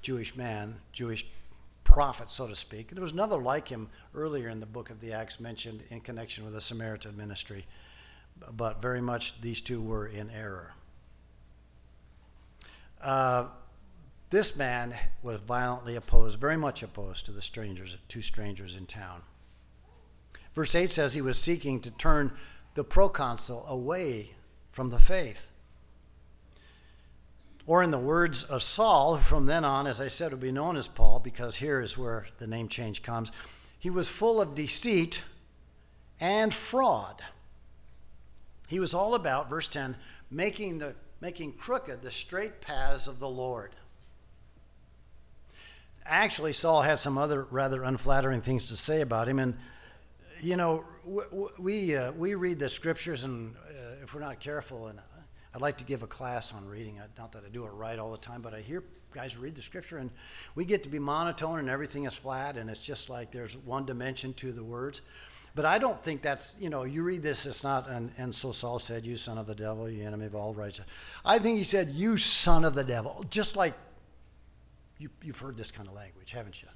Jewish 0.00 0.34
man, 0.36 0.78
Jewish 0.90 1.26
prophet, 1.84 2.30
so 2.30 2.48
to 2.48 2.56
speak. 2.56 2.92
There 2.92 3.02
was 3.02 3.12
another 3.12 3.36
like 3.36 3.68
him 3.68 3.90
earlier 4.14 4.48
in 4.48 4.58
the 4.58 4.64
book 4.64 4.88
of 4.88 5.02
the 5.02 5.12
Acts 5.12 5.38
mentioned 5.38 5.82
in 5.90 6.00
connection 6.00 6.46
with 6.46 6.54
the 6.54 6.62
Samaritan 6.62 7.14
ministry, 7.14 7.66
but 8.56 8.80
very 8.80 9.02
much 9.02 9.38
these 9.42 9.60
two 9.60 9.82
were 9.82 10.06
in 10.06 10.30
error. 10.30 10.72
Uh, 13.02 13.48
this 14.30 14.56
man 14.56 14.94
was 15.22 15.40
violently 15.40 15.96
opposed, 15.96 16.38
very 16.38 16.56
much 16.56 16.82
opposed 16.82 17.26
to 17.26 17.32
the 17.32 17.42
strangers, 17.42 17.96
two 18.08 18.22
strangers 18.22 18.76
in 18.76 18.86
town. 18.86 19.22
Verse 20.54 20.74
8 20.74 20.90
says 20.90 21.14
he 21.14 21.20
was 21.20 21.38
seeking 21.38 21.80
to 21.80 21.90
turn 21.90 22.32
the 22.74 22.84
proconsul 22.84 23.66
away 23.68 24.30
from 24.72 24.90
the 24.90 24.98
faith. 24.98 25.50
Or, 27.66 27.82
in 27.82 27.90
the 27.90 27.98
words 27.98 28.44
of 28.44 28.62
Saul, 28.62 29.16
from 29.16 29.46
then 29.46 29.64
on, 29.64 29.86
as 29.86 30.00
I 30.00 30.08
said, 30.08 30.32
would 30.32 30.40
be 30.40 30.50
known 30.50 30.76
as 30.76 30.88
Paul, 30.88 31.20
because 31.20 31.56
here 31.56 31.80
is 31.80 31.98
where 31.98 32.26
the 32.38 32.46
name 32.46 32.68
change 32.68 33.02
comes, 33.02 33.30
he 33.78 33.90
was 33.90 34.08
full 34.08 34.40
of 34.40 34.54
deceit 34.54 35.22
and 36.18 36.52
fraud. 36.52 37.22
He 38.68 38.80
was 38.80 38.94
all 38.94 39.14
about, 39.14 39.50
verse 39.50 39.68
10, 39.68 39.96
making, 40.30 40.78
the, 40.78 40.94
making 41.20 41.52
crooked 41.54 42.02
the 42.02 42.10
straight 42.10 42.60
paths 42.60 43.06
of 43.06 43.18
the 43.18 43.28
Lord. 43.28 43.74
Actually, 46.10 46.52
Saul 46.52 46.82
had 46.82 46.98
some 46.98 47.16
other 47.16 47.46
rather 47.52 47.84
unflattering 47.84 48.40
things 48.40 48.66
to 48.66 48.76
say 48.76 49.00
about 49.00 49.28
him. 49.28 49.38
And, 49.38 49.56
you 50.42 50.56
know, 50.56 50.84
we, 51.56 51.96
uh, 51.96 52.10
we 52.10 52.34
read 52.34 52.58
the 52.58 52.68
scriptures, 52.68 53.22
and 53.22 53.54
uh, 53.54 54.02
if 54.02 54.12
we're 54.12 54.20
not 54.20 54.40
careful, 54.40 54.88
and 54.88 54.98
I'd 55.54 55.60
like 55.60 55.78
to 55.78 55.84
give 55.84 56.02
a 56.02 56.08
class 56.08 56.52
on 56.52 56.66
reading. 56.66 57.00
Not 57.16 57.30
that 57.30 57.44
I 57.46 57.48
do 57.48 57.64
it 57.64 57.70
right 57.70 57.96
all 57.96 58.10
the 58.10 58.18
time, 58.18 58.42
but 58.42 58.52
I 58.54 58.60
hear 58.60 58.82
guys 59.14 59.36
read 59.36 59.54
the 59.54 59.62
scripture, 59.62 59.98
and 59.98 60.10
we 60.56 60.64
get 60.64 60.82
to 60.82 60.88
be 60.88 60.98
monotone, 60.98 61.60
and 61.60 61.68
everything 61.68 62.06
is 62.06 62.16
flat, 62.16 62.56
and 62.56 62.68
it's 62.68 62.82
just 62.82 63.08
like 63.08 63.30
there's 63.30 63.56
one 63.56 63.86
dimension 63.86 64.32
to 64.34 64.50
the 64.50 64.64
words. 64.64 65.02
But 65.54 65.64
I 65.64 65.78
don't 65.78 66.00
think 66.02 66.22
that's, 66.22 66.56
you 66.60 66.70
know, 66.70 66.82
you 66.82 67.04
read 67.04 67.22
this, 67.22 67.46
it's 67.46 67.62
not, 67.62 67.88
and, 67.88 68.10
and 68.18 68.34
so 68.34 68.50
Saul 68.50 68.80
said, 68.80 69.06
You 69.06 69.16
son 69.16 69.38
of 69.38 69.46
the 69.46 69.54
devil, 69.54 69.88
you 69.88 70.04
enemy 70.04 70.26
of 70.26 70.34
all 70.34 70.54
righteousness. 70.54 70.88
I 71.24 71.38
think 71.38 71.58
he 71.58 71.64
said, 71.64 71.88
You 71.88 72.16
son 72.16 72.64
of 72.64 72.74
the 72.74 72.84
devil, 72.84 73.24
just 73.30 73.56
like 73.56 73.74
you, 75.00 75.08
you've 75.22 75.38
heard 75.38 75.56
this 75.56 75.70
kind 75.70 75.88
of 75.88 75.94
language, 75.94 76.32
haven't 76.32 76.62
you? 76.62 76.68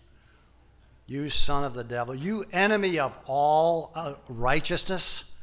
You 1.07 1.29
son 1.29 1.65
of 1.65 1.75
the 1.75 1.85
devil, 1.85 2.15
you 2.15 2.47
enemy 2.53 2.99
of 2.99 3.17
all 3.27 3.93
uh, 3.95 4.15
righteousness. 4.29 5.39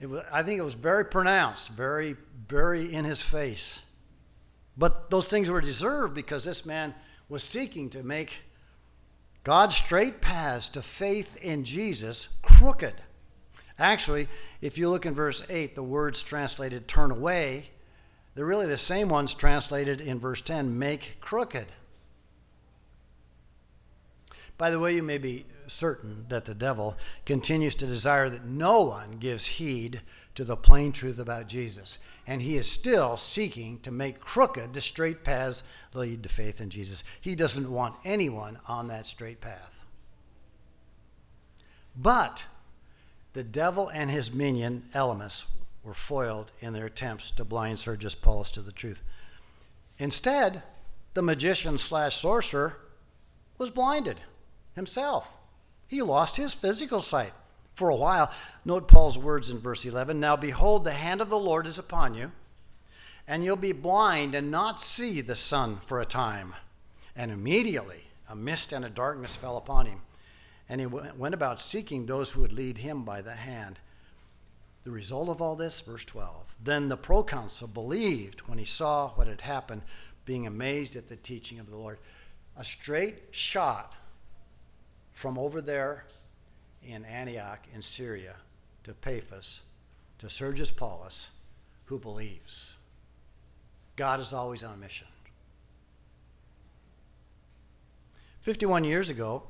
Was, 0.00 0.22
I 0.32 0.42
think 0.42 0.58
it 0.58 0.62
was 0.62 0.74
very 0.74 1.04
pronounced, 1.04 1.68
very, 1.68 2.16
very 2.48 2.92
in 2.92 3.04
his 3.04 3.20
face. 3.20 3.84
But 4.78 5.10
those 5.10 5.28
things 5.28 5.50
were 5.50 5.60
deserved 5.60 6.14
because 6.14 6.42
this 6.42 6.64
man 6.64 6.94
was 7.28 7.42
seeking 7.42 7.90
to 7.90 8.02
make 8.02 8.38
God's 9.44 9.76
straight 9.76 10.22
paths 10.22 10.70
to 10.70 10.82
faith 10.82 11.36
in 11.42 11.64
Jesus 11.64 12.38
crooked. 12.40 12.94
Actually, 13.78 14.28
if 14.62 14.78
you 14.78 14.88
look 14.88 15.04
in 15.04 15.14
verse 15.14 15.48
8, 15.50 15.74
the 15.74 15.82
words 15.82 16.22
translated 16.22 16.88
turn 16.88 17.10
away, 17.10 17.64
they're 18.34 18.46
really 18.46 18.66
the 18.66 18.78
same 18.78 19.10
ones 19.10 19.34
translated 19.34 20.00
in 20.00 20.18
verse 20.18 20.40
10 20.40 20.78
make 20.78 21.18
crooked. 21.20 21.66
By 24.60 24.68
the 24.68 24.78
way, 24.78 24.94
you 24.94 25.02
may 25.02 25.16
be 25.16 25.46
certain 25.68 26.26
that 26.28 26.44
the 26.44 26.54
devil 26.54 26.98
continues 27.24 27.74
to 27.76 27.86
desire 27.86 28.28
that 28.28 28.44
no 28.44 28.82
one 28.82 29.12
gives 29.12 29.46
heed 29.46 30.02
to 30.34 30.44
the 30.44 30.54
plain 30.54 30.92
truth 30.92 31.18
about 31.18 31.48
Jesus. 31.48 31.98
And 32.26 32.42
he 32.42 32.58
is 32.58 32.70
still 32.70 33.16
seeking 33.16 33.78
to 33.78 33.90
make 33.90 34.20
crooked 34.20 34.74
the 34.74 34.82
straight 34.82 35.24
paths 35.24 35.62
that 35.92 35.98
lead 35.98 36.22
to 36.24 36.28
faith 36.28 36.60
in 36.60 36.68
Jesus. 36.68 37.04
He 37.22 37.34
doesn't 37.34 37.72
want 37.72 37.94
anyone 38.04 38.58
on 38.68 38.88
that 38.88 39.06
straight 39.06 39.40
path. 39.40 39.86
But 41.96 42.44
the 43.32 43.42
devil 43.42 43.88
and 43.88 44.10
his 44.10 44.34
minion, 44.34 44.90
Elymas, 44.94 45.50
were 45.82 45.94
foiled 45.94 46.52
in 46.60 46.74
their 46.74 46.84
attempts 46.84 47.30
to 47.30 47.46
blind 47.46 47.78
Sergius 47.78 48.14
Paulus 48.14 48.50
to 48.50 48.60
the 48.60 48.72
truth. 48.72 49.00
Instead, 49.98 50.62
the 51.14 51.22
magician 51.22 51.78
slash 51.78 52.16
sorcerer 52.16 52.76
was 53.56 53.70
blinded 53.70 54.20
himself. 54.74 55.36
He 55.88 56.02
lost 56.02 56.36
his 56.36 56.54
physical 56.54 57.00
sight 57.00 57.32
for 57.74 57.88
a 57.88 57.96
while. 57.96 58.30
Note 58.64 58.88
Paul's 58.88 59.18
words 59.18 59.50
in 59.50 59.58
verse 59.58 59.84
11 59.84 60.20
Now 60.20 60.36
behold, 60.36 60.84
the 60.84 60.92
hand 60.92 61.20
of 61.20 61.28
the 61.28 61.38
Lord 61.38 61.66
is 61.66 61.78
upon 61.78 62.14
you, 62.14 62.32
and 63.26 63.44
you'll 63.44 63.56
be 63.56 63.72
blind 63.72 64.34
and 64.34 64.50
not 64.50 64.80
see 64.80 65.20
the 65.20 65.36
sun 65.36 65.78
for 65.78 66.00
a 66.00 66.06
time. 66.06 66.54
And 67.16 67.32
immediately 67.32 68.04
a 68.28 68.36
mist 68.36 68.72
and 68.72 68.84
a 68.84 68.88
darkness 68.88 69.34
fell 69.34 69.56
upon 69.56 69.86
him, 69.86 70.00
and 70.68 70.80
he 70.80 70.86
went 70.86 71.34
about 71.34 71.60
seeking 71.60 72.06
those 72.06 72.30
who 72.30 72.42
would 72.42 72.52
lead 72.52 72.78
him 72.78 73.04
by 73.04 73.20
the 73.20 73.34
hand. 73.34 73.80
The 74.84 74.90
result 74.90 75.28
of 75.28 75.42
all 75.42 75.56
this, 75.56 75.80
verse 75.80 76.04
12. 76.04 76.54
Then 76.62 76.88
the 76.88 76.96
proconsul 76.96 77.68
believed 77.68 78.40
when 78.42 78.58
he 78.58 78.64
saw 78.64 79.08
what 79.10 79.26
had 79.26 79.40
happened, 79.40 79.82
being 80.24 80.46
amazed 80.46 80.96
at 80.96 81.08
the 81.08 81.16
teaching 81.16 81.58
of 81.58 81.68
the 81.68 81.76
Lord. 81.76 81.98
A 82.56 82.64
straight 82.64 83.18
shot 83.32 83.92
from 85.12 85.38
over 85.38 85.60
there 85.60 86.06
in 86.82 87.04
Antioch 87.04 87.60
in 87.74 87.82
Syria 87.82 88.34
to 88.84 88.94
Paphos 88.94 89.62
to 90.18 90.28
Sergius 90.28 90.70
Paulus 90.70 91.30
who 91.86 91.98
believes. 91.98 92.76
God 93.96 94.20
is 94.20 94.32
always 94.32 94.62
on 94.62 94.80
mission. 94.80 95.08
51 98.40 98.84
years 98.84 99.10
ago, 99.10 99.42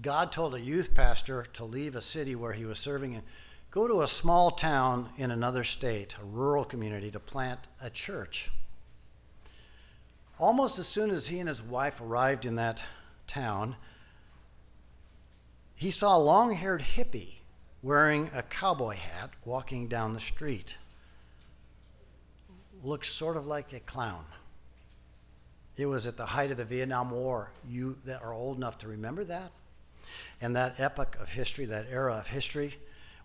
God 0.00 0.32
told 0.32 0.54
a 0.54 0.60
youth 0.60 0.94
pastor 0.94 1.46
to 1.54 1.64
leave 1.64 1.96
a 1.96 2.00
city 2.00 2.34
where 2.34 2.52
he 2.52 2.64
was 2.64 2.78
serving 2.78 3.14
and 3.14 3.24
go 3.70 3.86
to 3.88 4.02
a 4.02 4.08
small 4.08 4.50
town 4.50 5.10
in 5.18 5.30
another 5.30 5.64
state, 5.64 6.16
a 6.20 6.24
rural 6.24 6.64
community, 6.64 7.10
to 7.10 7.20
plant 7.20 7.60
a 7.82 7.90
church. 7.90 8.50
Almost 10.38 10.78
as 10.78 10.86
soon 10.86 11.10
as 11.10 11.26
he 11.26 11.40
and 11.40 11.48
his 11.48 11.60
wife 11.60 12.00
arrived 12.00 12.46
in 12.46 12.54
that 12.56 12.82
town, 13.26 13.76
he 15.78 15.92
saw 15.92 16.16
a 16.16 16.18
long 16.18 16.52
haired 16.52 16.80
hippie 16.80 17.34
wearing 17.82 18.28
a 18.34 18.42
cowboy 18.42 18.96
hat 18.96 19.30
walking 19.44 19.86
down 19.86 20.12
the 20.12 20.18
street. 20.18 20.74
Looks 22.82 23.08
sort 23.08 23.36
of 23.36 23.46
like 23.46 23.72
a 23.72 23.78
clown. 23.78 24.24
It 25.76 25.86
was 25.86 26.04
at 26.08 26.16
the 26.16 26.26
height 26.26 26.50
of 26.50 26.56
the 26.56 26.64
Vietnam 26.64 27.12
War. 27.12 27.52
You 27.64 27.96
that 28.06 28.24
are 28.24 28.34
old 28.34 28.56
enough 28.56 28.78
to 28.78 28.88
remember 28.88 29.22
that? 29.22 29.52
And 30.40 30.56
that 30.56 30.80
epoch 30.80 31.16
of 31.20 31.30
history, 31.30 31.66
that 31.66 31.86
era 31.88 32.14
of 32.14 32.26
history, 32.26 32.74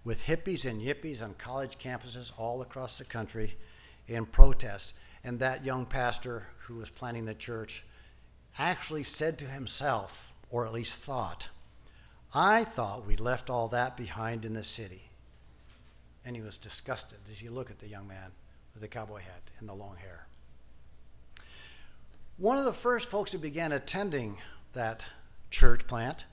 with 0.04 0.24
hippies 0.24 0.70
and 0.70 0.80
yippies 0.80 1.24
on 1.24 1.34
college 1.34 1.80
campuses 1.80 2.32
all 2.38 2.62
across 2.62 3.00
the 3.00 3.04
country 3.04 3.58
in 4.08 4.28
protest. 4.28 4.94
And 5.24 5.40
that 5.40 5.66
young 5.66 5.88
pastor 5.88 6.50
who 6.60 6.76
was 6.76 6.92
planning 6.92 7.26
the 7.26 7.34
church 7.34 7.84
actually 8.60 9.02
said 9.04 9.40
to 9.40 9.46
himself, 9.46 10.32
or 10.52 10.68
at 10.68 10.74
least 10.74 11.02
thought, 11.02 11.48
I 12.36 12.64
thought 12.64 13.06
we 13.06 13.16
left 13.16 13.50
all 13.50 13.68
that 13.70 13.96
behind 13.96 14.44
in 14.44 14.54
the 14.54 14.64
city. 14.64 15.04
And 16.26 16.36
he 16.36 16.42
was 16.42 16.58
disgusted 16.58 17.20
as 17.30 17.40
he 17.40 17.50
looked 17.50 17.70
at 17.70 17.80
the 17.80 17.88
young 17.88 18.08
man 18.08 18.32
with 18.74 18.82
the 18.82 18.88
cowboy 18.88 19.20
hat 19.20 19.42
and 19.60 19.70
the 19.70 19.74
long 19.74 19.98
hair. 19.98 20.26
One 22.38 22.58
of 22.58 22.66
the 22.66 22.74
first 22.74 23.10
folks 23.10 23.32
who 23.32 23.38
began 23.38 23.72
attending 23.72 24.38
that 24.74 25.06
church 25.52 25.86
plant 25.86 26.26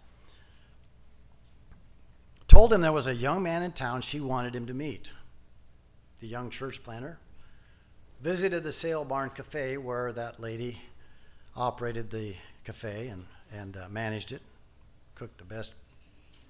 told 2.48 2.72
him 2.72 2.80
there 2.80 2.92
was 2.92 3.06
a 3.06 3.14
young 3.14 3.42
man 3.42 3.62
in 3.62 3.72
town 3.72 4.00
she 4.00 4.20
wanted 4.20 4.56
him 4.56 4.66
to 4.66 4.74
meet. 4.74 5.10
The 6.20 6.26
young 6.26 6.48
church 6.48 6.82
planter 6.82 7.18
visited 8.22 8.62
the 8.62 8.72
Sale 8.72 9.04
Barn 9.04 9.30
Cafe 9.30 9.76
where 9.76 10.12
that 10.12 10.40
lady 10.40 10.78
operated 11.54 12.10
the 12.10 12.34
cafe 12.64 13.08
and, 13.08 13.26
and 13.52 13.76
uh, 13.76 13.88
managed 13.90 14.32
it, 14.32 14.40
cooked 15.14 15.38
the 15.38 15.44
best 15.44 15.74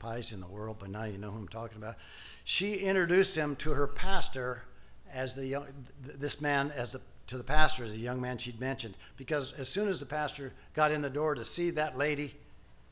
pies 0.00 0.32
in 0.32 0.40
the 0.40 0.48
world, 0.48 0.78
but 0.80 0.90
now 0.90 1.04
you 1.04 1.16
know 1.16 1.30
who 1.30 1.38
I'm 1.38 1.48
talking 1.48 1.78
about. 1.78 1.94
She 2.42 2.74
introduced 2.74 3.36
him 3.36 3.54
to 3.56 3.70
her 3.70 3.86
pastor 3.86 4.64
as 5.12 5.36
the 5.36 5.46
young, 5.46 5.66
this 6.02 6.40
man 6.40 6.72
as 6.74 6.92
the 6.92 7.00
to 7.28 7.38
the 7.38 7.44
pastor 7.44 7.84
as 7.84 7.94
a 7.94 7.98
young 7.98 8.20
man 8.20 8.38
she'd 8.38 8.58
mentioned 8.58 8.92
because 9.16 9.52
as 9.52 9.68
soon 9.68 9.86
as 9.86 10.00
the 10.00 10.06
pastor 10.06 10.52
got 10.74 10.90
in 10.90 11.00
the 11.00 11.08
door 11.08 11.36
to 11.36 11.44
see 11.44 11.70
that 11.70 11.96
lady, 11.96 12.34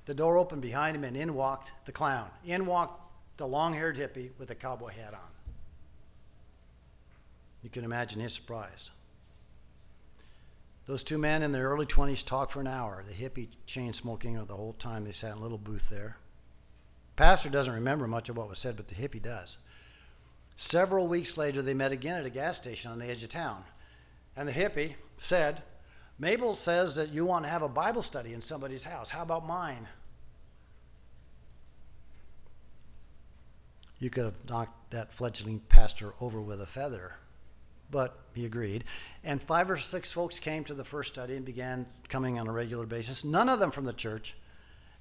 the 0.06 0.14
door 0.14 0.38
opened 0.38 0.62
behind 0.62 0.96
him 0.96 1.02
and 1.02 1.16
in 1.16 1.34
walked 1.34 1.72
the 1.86 1.92
clown. 1.92 2.30
In 2.44 2.64
walked 2.64 3.04
the 3.36 3.48
long-haired 3.48 3.96
hippie 3.96 4.30
with 4.38 4.52
a 4.52 4.54
cowboy 4.54 4.90
hat 4.90 5.12
on. 5.12 5.32
You 7.64 7.70
can 7.70 7.84
imagine 7.84 8.20
his 8.20 8.32
surprise. 8.32 8.92
Those 10.86 11.02
two 11.02 11.18
men 11.18 11.42
in 11.42 11.50
their 11.50 11.68
early 11.68 11.84
20s 11.84 12.24
talked 12.24 12.52
for 12.52 12.61
an 12.61 12.68
hour. 12.68 13.04
The 13.09 13.12
hippie 13.12 13.48
chain 13.66 13.92
smoking 13.92 14.34
the 14.46 14.54
whole 14.54 14.74
time 14.74 15.04
they 15.04 15.11
sat 15.11 15.32
in 15.32 15.38
a 15.38 15.42
little 15.42 15.59
booth 15.59 15.90
there. 15.90 16.16
Pastor 17.18 17.50
doesn't 17.50 17.74
remember 17.74 18.06
much 18.06 18.28
of 18.28 18.36
what 18.36 18.48
was 18.48 18.60
said, 18.60 18.76
but 18.76 18.86
the 18.86 18.94
hippie 18.94 19.20
does. 19.20 19.58
Several 20.54 21.08
weeks 21.08 21.36
later, 21.36 21.62
they 21.62 21.74
met 21.74 21.90
again 21.90 22.16
at 22.16 22.24
a 22.24 22.30
gas 22.30 22.56
station 22.56 22.92
on 22.92 23.00
the 23.00 23.06
edge 23.10 23.24
of 23.24 23.28
town. 23.28 23.64
And 24.36 24.46
the 24.46 24.52
hippie 24.52 24.94
said, 25.16 25.64
Mabel 26.20 26.54
says 26.54 26.94
that 26.94 27.08
you 27.08 27.26
want 27.26 27.44
to 27.44 27.50
have 27.50 27.62
a 27.62 27.68
Bible 27.68 28.02
study 28.02 28.34
in 28.34 28.40
somebody's 28.40 28.84
house. 28.84 29.10
How 29.10 29.22
about 29.22 29.48
mine? 29.48 29.88
You 33.98 34.10
could 34.10 34.26
have 34.26 34.48
knocked 34.48 34.92
that 34.92 35.12
fledgling 35.12 35.58
pastor 35.68 36.14
over 36.20 36.40
with 36.40 36.60
a 36.60 36.66
feather, 36.66 37.18
but 37.90 38.16
he 38.32 38.44
agreed. 38.46 38.84
And 39.24 39.42
five 39.42 39.68
or 39.68 39.78
six 39.78 40.12
folks 40.12 40.38
came 40.38 40.62
to 40.62 40.74
the 40.74 40.84
first 40.84 41.14
study 41.14 41.34
and 41.34 41.44
began 41.44 41.84
coming 42.08 42.38
on 42.38 42.46
a 42.46 42.52
regular 42.52 42.86
basis, 42.86 43.24
none 43.24 43.48
of 43.48 43.58
them 43.58 43.72
from 43.72 43.86
the 43.86 43.92
church 43.92 44.36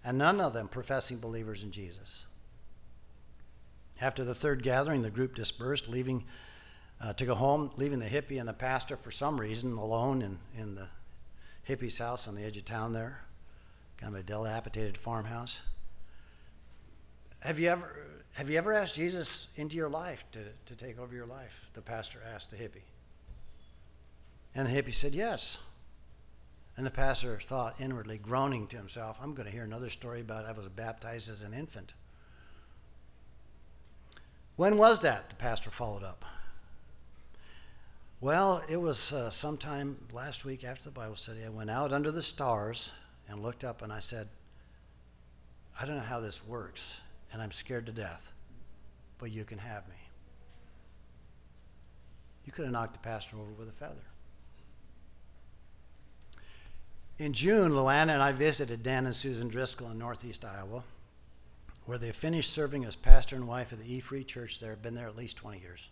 and 0.04 0.18
none 0.18 0.40
of 0.40 0.54
them 0.54 0.68
professing 0.68 1.20
believers 1.20 1.64
in 1.64 1.72
Jesus. 1.72 2.26
After 4.00 4.24
the 4.24 4.36
third 4.36 4.64
gathering, 4.64 5.02
the 5.02 5.10
group 5.10 5.36
dispersed, 5.36 5.90
leaving 5.90 6.26
uh, 7.02 7.14
to 7.14 7.26
go 7.26 7.36
home, 7.36 7.72
leaving 7.78 8.00
the 8.00 8.06
hippie 8.06 8.40
and 8.40 8.48
the 8.48 8.54
pastor 8.54 8.96
for 8.96 9.12
some 9.12 9.40
reason 9.40 9.74
alone 9.74 10.22
in, 10.22 10.40
in 10.58 10.76
the 10.76 10.88
hippie's 11.68 11.98
house 11.98 12.28
on 12.28 12.36
the 12.36 12.44
edge 12.44 12.58
of 12.58 12.66
town 12.66 12.94
there, 12.94 13.22
kind 13.98 14.14
of 14.14 14.20
a 14.20 14.24
dilapidated 14.24 14.98
farmhouse. 14.98 15.62
Have 17.40 17.60
you 17.60 17.70
ever 17.70 18.08
have 18.38 18.52
you 18.52 18.58
ever 18.60 18.72
asked 18.72 18.96
Jesus 18.96 19.48
into 19.56 19.76
your 19.76 19.90
life 19.90 20.24
to, 20.32 20.40
to 20.68 20.76
take 20.76 21.00
over 21.00 21.16
your 21.16 21.26
life? 21.26 21.72
The 21.74 21.82
pastor 21.82 22.22
asked 22.32 22.52
the 22.52 22.58
hippie. 22.58 22.84
And 24.54 24.68
the 24.68 24.72
hippie 24.72 24.94
said, 24.94 25.16
Yes. 25.16 25.58
And 26.78 26.86
the 26.86 26.92
pastor 26.92 27.40
thought 27.40 27.82
inwardly, 27.82 28.20
groaning 28.20 28.68
to 28.68 28.78
himself, 28.78 29.18
I'm 29.20 29.34
going 29.34 29.48
to 29.48 29.52
hear 29.52 29.64
another 29.64 29.90
story 29.90 30.22
about 30.22 30.46
I 30.46 30.52
was 30.52 30.68
baptized 30.68 31.30
as 31.30 31.42
an 31.42 31.54
infant. 31.54 31.96
When 34.56 34.78
was 34.78 35.02
that? 35.02 35.30
The 35.30 35.36
pastor 35.36 35.72
followed 35.72 36.04
up. 36.04 36.24
Well, 38.22 38.64
it 38.70 38.78
was 38.78 39.12
uh, 39.12 39.32
sometime 39.32 39.98
last 40.12 40.46
week 40.46 40.64
after 40.64 40.86
the 40.86 40.92
Bible 40.92 41.16
study. 41.16 41.44
I 41.46 41.50
went 41.50 41.72
out 41.72 41.94
under 41.94 42.12
the 42.12 42.24
stars 42.24 42.92
and 43.28 43.42
looked 43.42 43.64
up 43.64 43.82
and 43.82 43.92
I 43.92 44.00
said, 44.00 44.28
I 45.80 45.86
don't 45.86 45.98
know 45.98 46.02
how 46.02 46.20
this 46.20 46.48
works, 46.48 47.02
and 47.32 47.42
I'm 47.42 47.52
scared 47.52 47.86
to 47.86 47.92
death, 47.92 48.34
but 49.20 49.32
you 49.32 49.44
can 49.44 49.60
have 49.60 49.88
me. 49.88 49.96
You 52.46 52.52
could 52.52 52.66
have 52.66 52.74
knocked 52.74 52.94
the 52.94 53.00
pastor 53.00 53.38
over 53.38 53.52
with 53.52 53.70
a 53.70 53.74
feather. 53.74 54.02
In 57.20 57.34
June, 57.34 57.72
Luana 57.72 58.14
and 58.14 58.22
I 58.22 58.32
visited 58.32 58.84
Dan 58.84 59.08
and 59.08 59.16
Susan 59.16 59.48
Driscoll 59.48 59.90
in 59.90 59.98
northeast 59.98 60.46
Iowa, 60.46 60.84
where 61.86 61.98
they 61.98 62.12
finished 62.12 62.54
serving 62.54 62.86
as 62.86 62.96
pastor 62.96 63.36
and 63.36 63.48
wife 63.48 63.72
of 63.72 63.80
the 63.80 63.92
E 63.92 64.00
Free 64.00 64.24
Church 64.24 64.60
there, 64.60 64.76
been 64.76 64.94
there 64.94 65.08
at 65.08 65.18
least 65.18 65.38
20 65.38 65.60
years. 65.60 65.90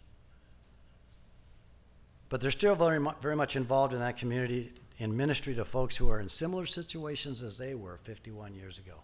But 2.30 2.42
they're 2.42 2.52
still 2.52 2.76
very, 2.76 3.04
very 3.22 3.36
much 3.36 3.56
involved 3.56 3.94
in 3.94 4.00
that 4.00 4.18
community 4.18 4.72
in 5.00 5.18
ministry 5.18 5.56
to 5.56 5.66
folks 5.66 5.98
who 5.98 6.10
are 6.10 6.20
in 6.20 6.30
similar 6.30 6.68
situations 6.68 7.42
as 7.42 7.58
they 7.58 7.74
were 7.74 7.98
51 8.04 8.54
years 8.54 8.78
ago. 8.78 8.96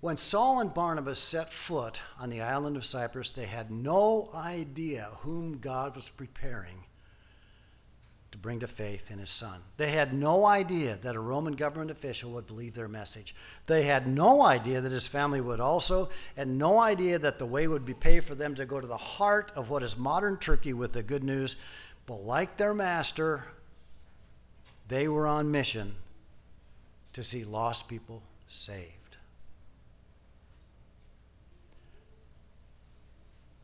When 0.00 0.16
Saul 0.16 0.60
and 0.60 0.74
Barnabas 0.74 1.20
set 1.20 1.52
foot 1.52 2.00
on 2.18 2.30
the 2.30 2.40
island 2.40 2.76
of 2.76 2.84
Cyprus, 2.84 3.32
they 3.32 3.44
had 3.44 3.70
no 3.70 4.30
idea 4.34 5.10
whom 5.18 5.58
God 5.58 5.94
was 5.94 6.08
preparing 6.08 6.84
to 8.32 8.38
bring 8.38 8.60
to 8.60 8.68
faith 8.68 9.10
in 9.10 9.18
his 9.18 9.30
son. 9.30 9.60
They 9.76 9.90
had 9.90 10.14
no 10.14 10.44
idea 10.44 10.96
that 11.02 11.16
a 11.16 11.20
Roman 11.20 11.54
government 11.54 11.90
official 11.90 12.30
would 12.32 12.46
believe 12.46 12.74
their 12.74 12.88
message. 12.88 13.34
They 13.66 13.82
had 13.82 14.06
no 14.06 14.42
idea 14.42 14.80
that 14.80 14.92
his 14.92 15.06
family 15.06 15.40
would 15.40 15.58
also, 15.58 16.10
and 16.36 16.56
no 16.58 16.78
idea 16.78 17.18
that 17.18 17.38
the 17.38 17.46
way 17.46 17.66
would 17.66 17.84
be 17.84 17.94
paved 17.94 18.26
for 18.26 18.36
them 18.36 18.54
to 18.54 18.66
go 18.66 18.80
to 18.80 18.86
the 18.86 18.96
heart 18.96 19.50
of 19.56 19.68
what 19.68 19.82
is 19.82 19.98
modern 19.98 20.36
Turkey 20.36 20.72
with 20.72 20.92
the 20.92 21.02
good 21.02 21.24
news. 21.24 21.56
But 22.06 22.22
like 22.22 22.56
their 22.56 22.74
master, 22.74 23.44
they 24.86 25.08
were 25.08 25.26
on 25.26 25.50
mission 25.50 25.94
to 27.14 27.24
see 27.24 27.44
lost 27.44 27.88
people 27.88 28.22
saved. 28.48 29.16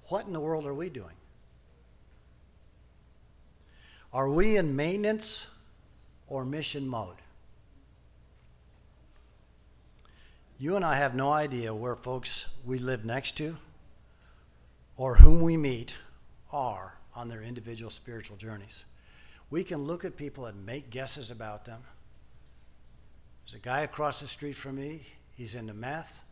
What 0.08 0.26
in 0.26 0.32
the 0.32 0.40
world 0.40 0.66
are 0.66 0.74
we 0.74 0.90
doing? 0.90 1.14
Are 4.16 4.30
we 4.30 4.56
in 4.56 4.74
maintenance 4.74 5.50
or 6.26 6.46
mission 6.46 6.88
mode? 6.88 7.18
You 10.58 10.74
and 10.76 10.82
I 10.86 10.94
have 10.94 11.14
no 11.14 11.32
idea 11.32 11.74
where 11.74 11.94
folks 11.94 12.48
we 12.64 12.78
live 12.78 13.04
next 13.04 13.32
to 13.32 13.58
or 14.96 15.16
whom 15.16 15.42
we 15.42 15.58
meet 15.58 15.98
are 16.50 16.96
on 17.14 17.28
their 17.28 17.42
individual 17.42 17.90
spiritual 17.90 18.38
journeys. 18.38 18.86
We 19.50 19.62
can 19.62 19.84
look 19.84 20.02
at 20.06 20.16
people 20.16 20.46
and 20.46 20.64
make 20.64 20.88
guesses 20.88 21.30
about 21.30 21.66
them. 21.66 21.82
There's 23.44 23.56
a 23.56 23.58
guy 23.58 23.80
across 23.80 24.20
the 24.20 24.28
street 24.28 24.56
from 24.56 24.76
me, 24.76 25.02
he's 25.34 25.54
into 25.54 25.74
meth, 25.74 26.24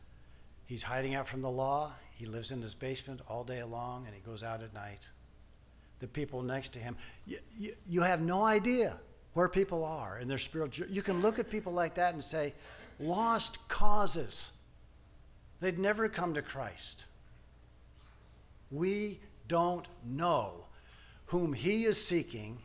he's 0.65 0.85
hiding 0.85 1.15
out 1.17 1.29
from 1.29 1.43
the 1.43 1.51
law, 1.51 1.93
he 2.15 2.25
lives 2.25 2.51
in 2.51 2.63
his 2.63 2.73
basement 2.73 3.21
all 3.29 3.45
day 3.45 3.63
long, 3.63 4.07
and 4.07 4.15
he 4.15 4.23
goes 4.23 4.43
out 4.43 4.63
at 4.63 4.73
night 4.73 5.07
the 6.05 6.09
people 6.09 6.43
next 6.43 6.75
to 6.75 6.79
him. 6.79 6.97
You, 7.27 7.39
you, 7.59 7.75
you 7.89 8.03
have 8.03 8.21
no 8.21 8.45
idea 8.45 8.99
where 9.33 9.49
people 9.49 9.85
are 9.85 10.19
in 10.19 10.29
their 10.29 10.39
spiritual. 10.39 10.85
Journey. 10.85 10.95
You 10.95 11.01
can 11.01 11.23
look 11.23 11.39
at 11.39 11.51
people 11.51 11.73
like 11.73 11.95
that 11.95 12.13
and 12.13 12.23
say, 12.23 12.53
lost 13.01 13.67
causes. 13.71 14.53
They'd 15.61 15.79
never 15.79 16.11
come 16.11 16.35
to 16.35 16.43
Christ. 16.43 17.07
We 18.71 19.19
don't 19.49 19.87
know 20.05 20.67
whom 21.27 21.55
He 21.55 21.85
is 21.85 22.07
seeking 22.07 22.59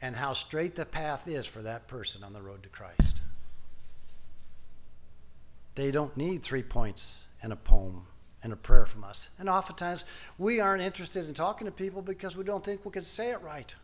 and 0.00 0.16
how 0.16 0.32
straight 0.32 0.74
the 0.74 0.84
path 0.84 1.28
is 1.28 1.46
for 1.46 1.62
that 1.62 1.86
person 1.86 2.24
on 2.24 2.32
the 2.32 2.42
road 2.42 2.64
to 2.64 2.68
Christ. 2.68 3.20
They 5.76 5.92
don't 5.92 6.16
need 6.16 6.42
three 6.42 6.64
points 6.64 7.24
and 7.40 7.52
a 7.52 7.56
poem 7.56 8.06
and 8.42 8.52
a 8.52 8.56
prayer 8.56 8.86
from 8.86 9.04
us. 9.04 9.30
And 9.38 9.48
oftentimes 9.48 10.04
we 10.38 10.60
aren't 10.60 10.82
interested 10.82 11.28
in 11.28 11.34
talking 11.34 11.66
to 11.66 11.72
people 11.72 12.02
because 12.02 12.36
we 12.36 12.44
don't 12.44 12.64
think 12.64 12.84
we 12.84 12.90
can 12.90 13.02
say 13.02 13.30
it 13.30 13.40
right. 13.42 13.74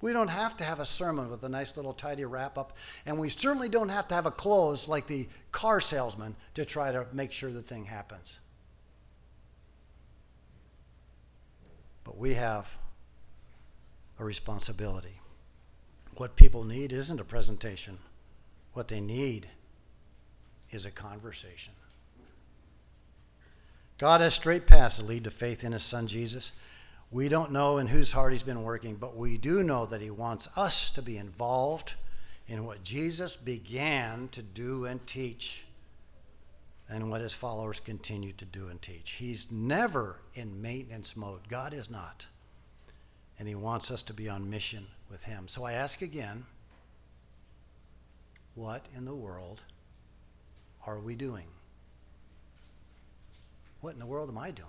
We 0.00 0.12
don't 0.12 0.28
have 0.28 0.56
to 0.58 0.64
have 0.64 0.80
a 0.80 0.86
sermon 0.86 1.30
with 1.30 1.42
a 1.44 1.48
nice 1.48 1.76
little 1.76 1.92
tidy 1.92 2.24
wrap 2.24 2.56
up, 2.56 2.76
and 3.04 3.18
we 3.18 3.28
certainly 3.28 3.68
don't 3.68 3.90
have 3.90 4.08
to 4.08 4.14
have 4.14 4.24
a 4.24 4.30
close 4.30 4.88
like 4.88 5.06
the 5.06 5.28
car 5.52 5.80
salesman 5.80 6.36
to 6.54 6.64
try 6.64 6.90
to 6.90 7.06
make 7.12 7.32
sure 7.32 7.50
the 7.50 7.60
thing 7.60 7.84
happens. 7.84 8.40
But 12.04 12.16
we 12.16 12.34
have 12.34 12.74
a 14.18 14.24
responsibility. 14.24 15.20
What 16.16 16.34
people 16.34 16.64
need 16.64 16.92
isn't 16.92 17.20
a 17.20 17.24
presentation, 17.24 17.98
what 18.72 18.88
they 18.88 19.00
need 19.00 19.48
is 20.70 20.86
a 20.86 20.90
conversation. 20.90 21.74
God 24.00 24.22
has 24.22 24.32
straight 24.32 24.66
paths 24.66 24.96
that 24.96 25.06
lead 25.06 25.24
to 25.24 25.30
faith 25.30 25.62
in 25.62 25.72
his 25.72 25.82
son 25.82 26.06
Jesus. 26.06 26.52
We 27.10 27.28
don't 27.28 27.52
know 27.52 27.76
in 27.76 27.86
whose 27.86 28.12
heart 28.12 28.32
he's 28.32 28.42
been 28.42 28.62
working, 28.62 28.94
but 28.94 29.14
we 29.14 29.36
do 29.36 29.62
know 29.62 29.84
that 29.84 30.00
he 30.00 30.10
wants 30.10 30.48
us 30.56 30.90
to 30.92 31.02
be 31.02 31.18
involved 31.18 31.92
in 32.48 32.64
what 32.64 32.82
Jesus 32.82 33.36
began 33.36 34.28
to 34.28 34.40
do 34.40 34.86
and 34.86 35.06
teach 35.06 35.66
and 36.88 37.10
what 37.10 37.20
his 37.20 37.34
followers 37.34 37.78
continue 37.78 38.32
to 38.32 38.46
do 38.46 38.68
and 38.68 38.80
teach. 38.80 39.10
He's 39.10 39.52
never 39.52 40.22
in 40.34 40.62
maintenance 40.62 41.14
mode. 41.14 41.46
God 41.50 41.74
is 41.74 41.90
not. 41.90 42.24
And 43.38 43.46
he 43.46 43.54
wants 43.54 43.90
us 43.90 44.00
to 44.04 44.14
be 44.14 44.30
on 44.30 44.48
mission 44.48 44.86
with 45.10 45.24
him. 45.24 45.46
So 45.46 45.64
I 45.64 45.72
ask 45.74 46.00
again 46.00 46.46
what 48.54 48.86
in 48.96 49.04
the 49.04 49.14
world 49.14 49.60
are 50.86 51.00
we 51.00 51.16
doing? 51.16 51.44
What 53.80 53.94
in 53.94 53.98
the 53.98 54.06
world 54.06 54.28
am 54.28 54.38
I 54.38 54.50
doing? 54.50 54.68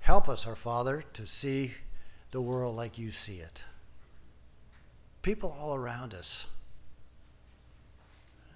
Help 0.00 0.28
us, 0.28 0.46
our 0.46 0.56
Father, 0.56 1.04
to 1.12 1.26
see 1.26 1.72
the 2.32 2.40
world 2.40 2.74
like 2.74 2.98
you 2.98 3.10
see 3.10 3.36
it. 3.36 3.62
People 5.22 5.54
all 5.60 5.74
around 5.74 6.14
us. 6.14 6.48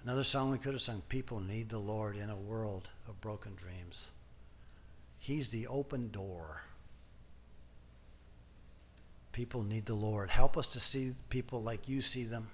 Another 0.03 0.23
song 0.23 0.51
we 0.51 0.57
could 0.57 0.73
have 0.73 0.81
sung 0.81 1.01
People 1.09 1.39
need 1.39 1.69
the 1.69 1.79
Lord 1.79 2.17
in 2.17 2.29
a 2.29 2.35
world 2.35 2.89
of 3.07 3.19
broken 3.21 3.55
dreams. 3.55 4.11
He's 5.19 5.49
the 5.49 5.67
open 5.67 6.09
door. 6.09 6.63
People 9.31 9.63
need 9.63 9.85
the 9.85 9.95
Lord. 9.95 10.29
Help 10.29 10.57
us 10.57 10.67
to 10.69 10.79
see 10.79 11.13
people 11.29 11.61
like 11.61 11.87
you 11.87 12.01
see 12.01 12.23
them. 12.23 12.49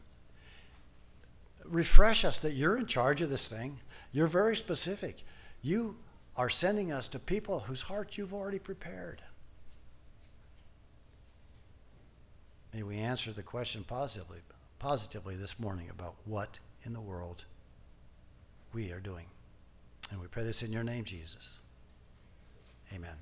Refresh 1.64 2.26
us 2.26 2.42
that 2.42 2.54
you're 2.54 2.78
in 2.78 2.86
charge 2.86 3.22
of 3.22 3.30
this 3.30 3.52
thing. 3.52 3.80
You're 4.14 4.28
very 4.28 4.56
specific. 4.56 5.24
You 5.62 5.98
are 6.38 6.50
sending 6.50 6.92
us 6.92 7.08
to 7.10 7.20
people 7.20 7.60
whose 7.60 7.82
hearts 7.82 8.18
you've 8.18 8.34
already 8.34 8.60
prepared. 8.60 9.22
May 12.74 12.84
we 12.84 12.98
answer 12.98 13.32
the 13.32 13.44
question 13.44 13.84
positively, 13.84 14.40
positively 14.80 15.36
this 15.36 15.60
morning 15.60 15.90
about 15.90 16.16
what 16.26 16.60
in 16.84 16.94
the 16.94 17.02
world 17.02 17.46
we 18.74 18.92
are 18.92 19.00
doing. 19.00 19.26
And 20.12 20.22
we 20.22 20.28
pray 20.28 20.44
this 20.44 20.64
in 20.64 20.72
your 20.72 20.84
name, 20.84 21.04
Jesus. 21.04 21.60
Amen. 22.94 23.16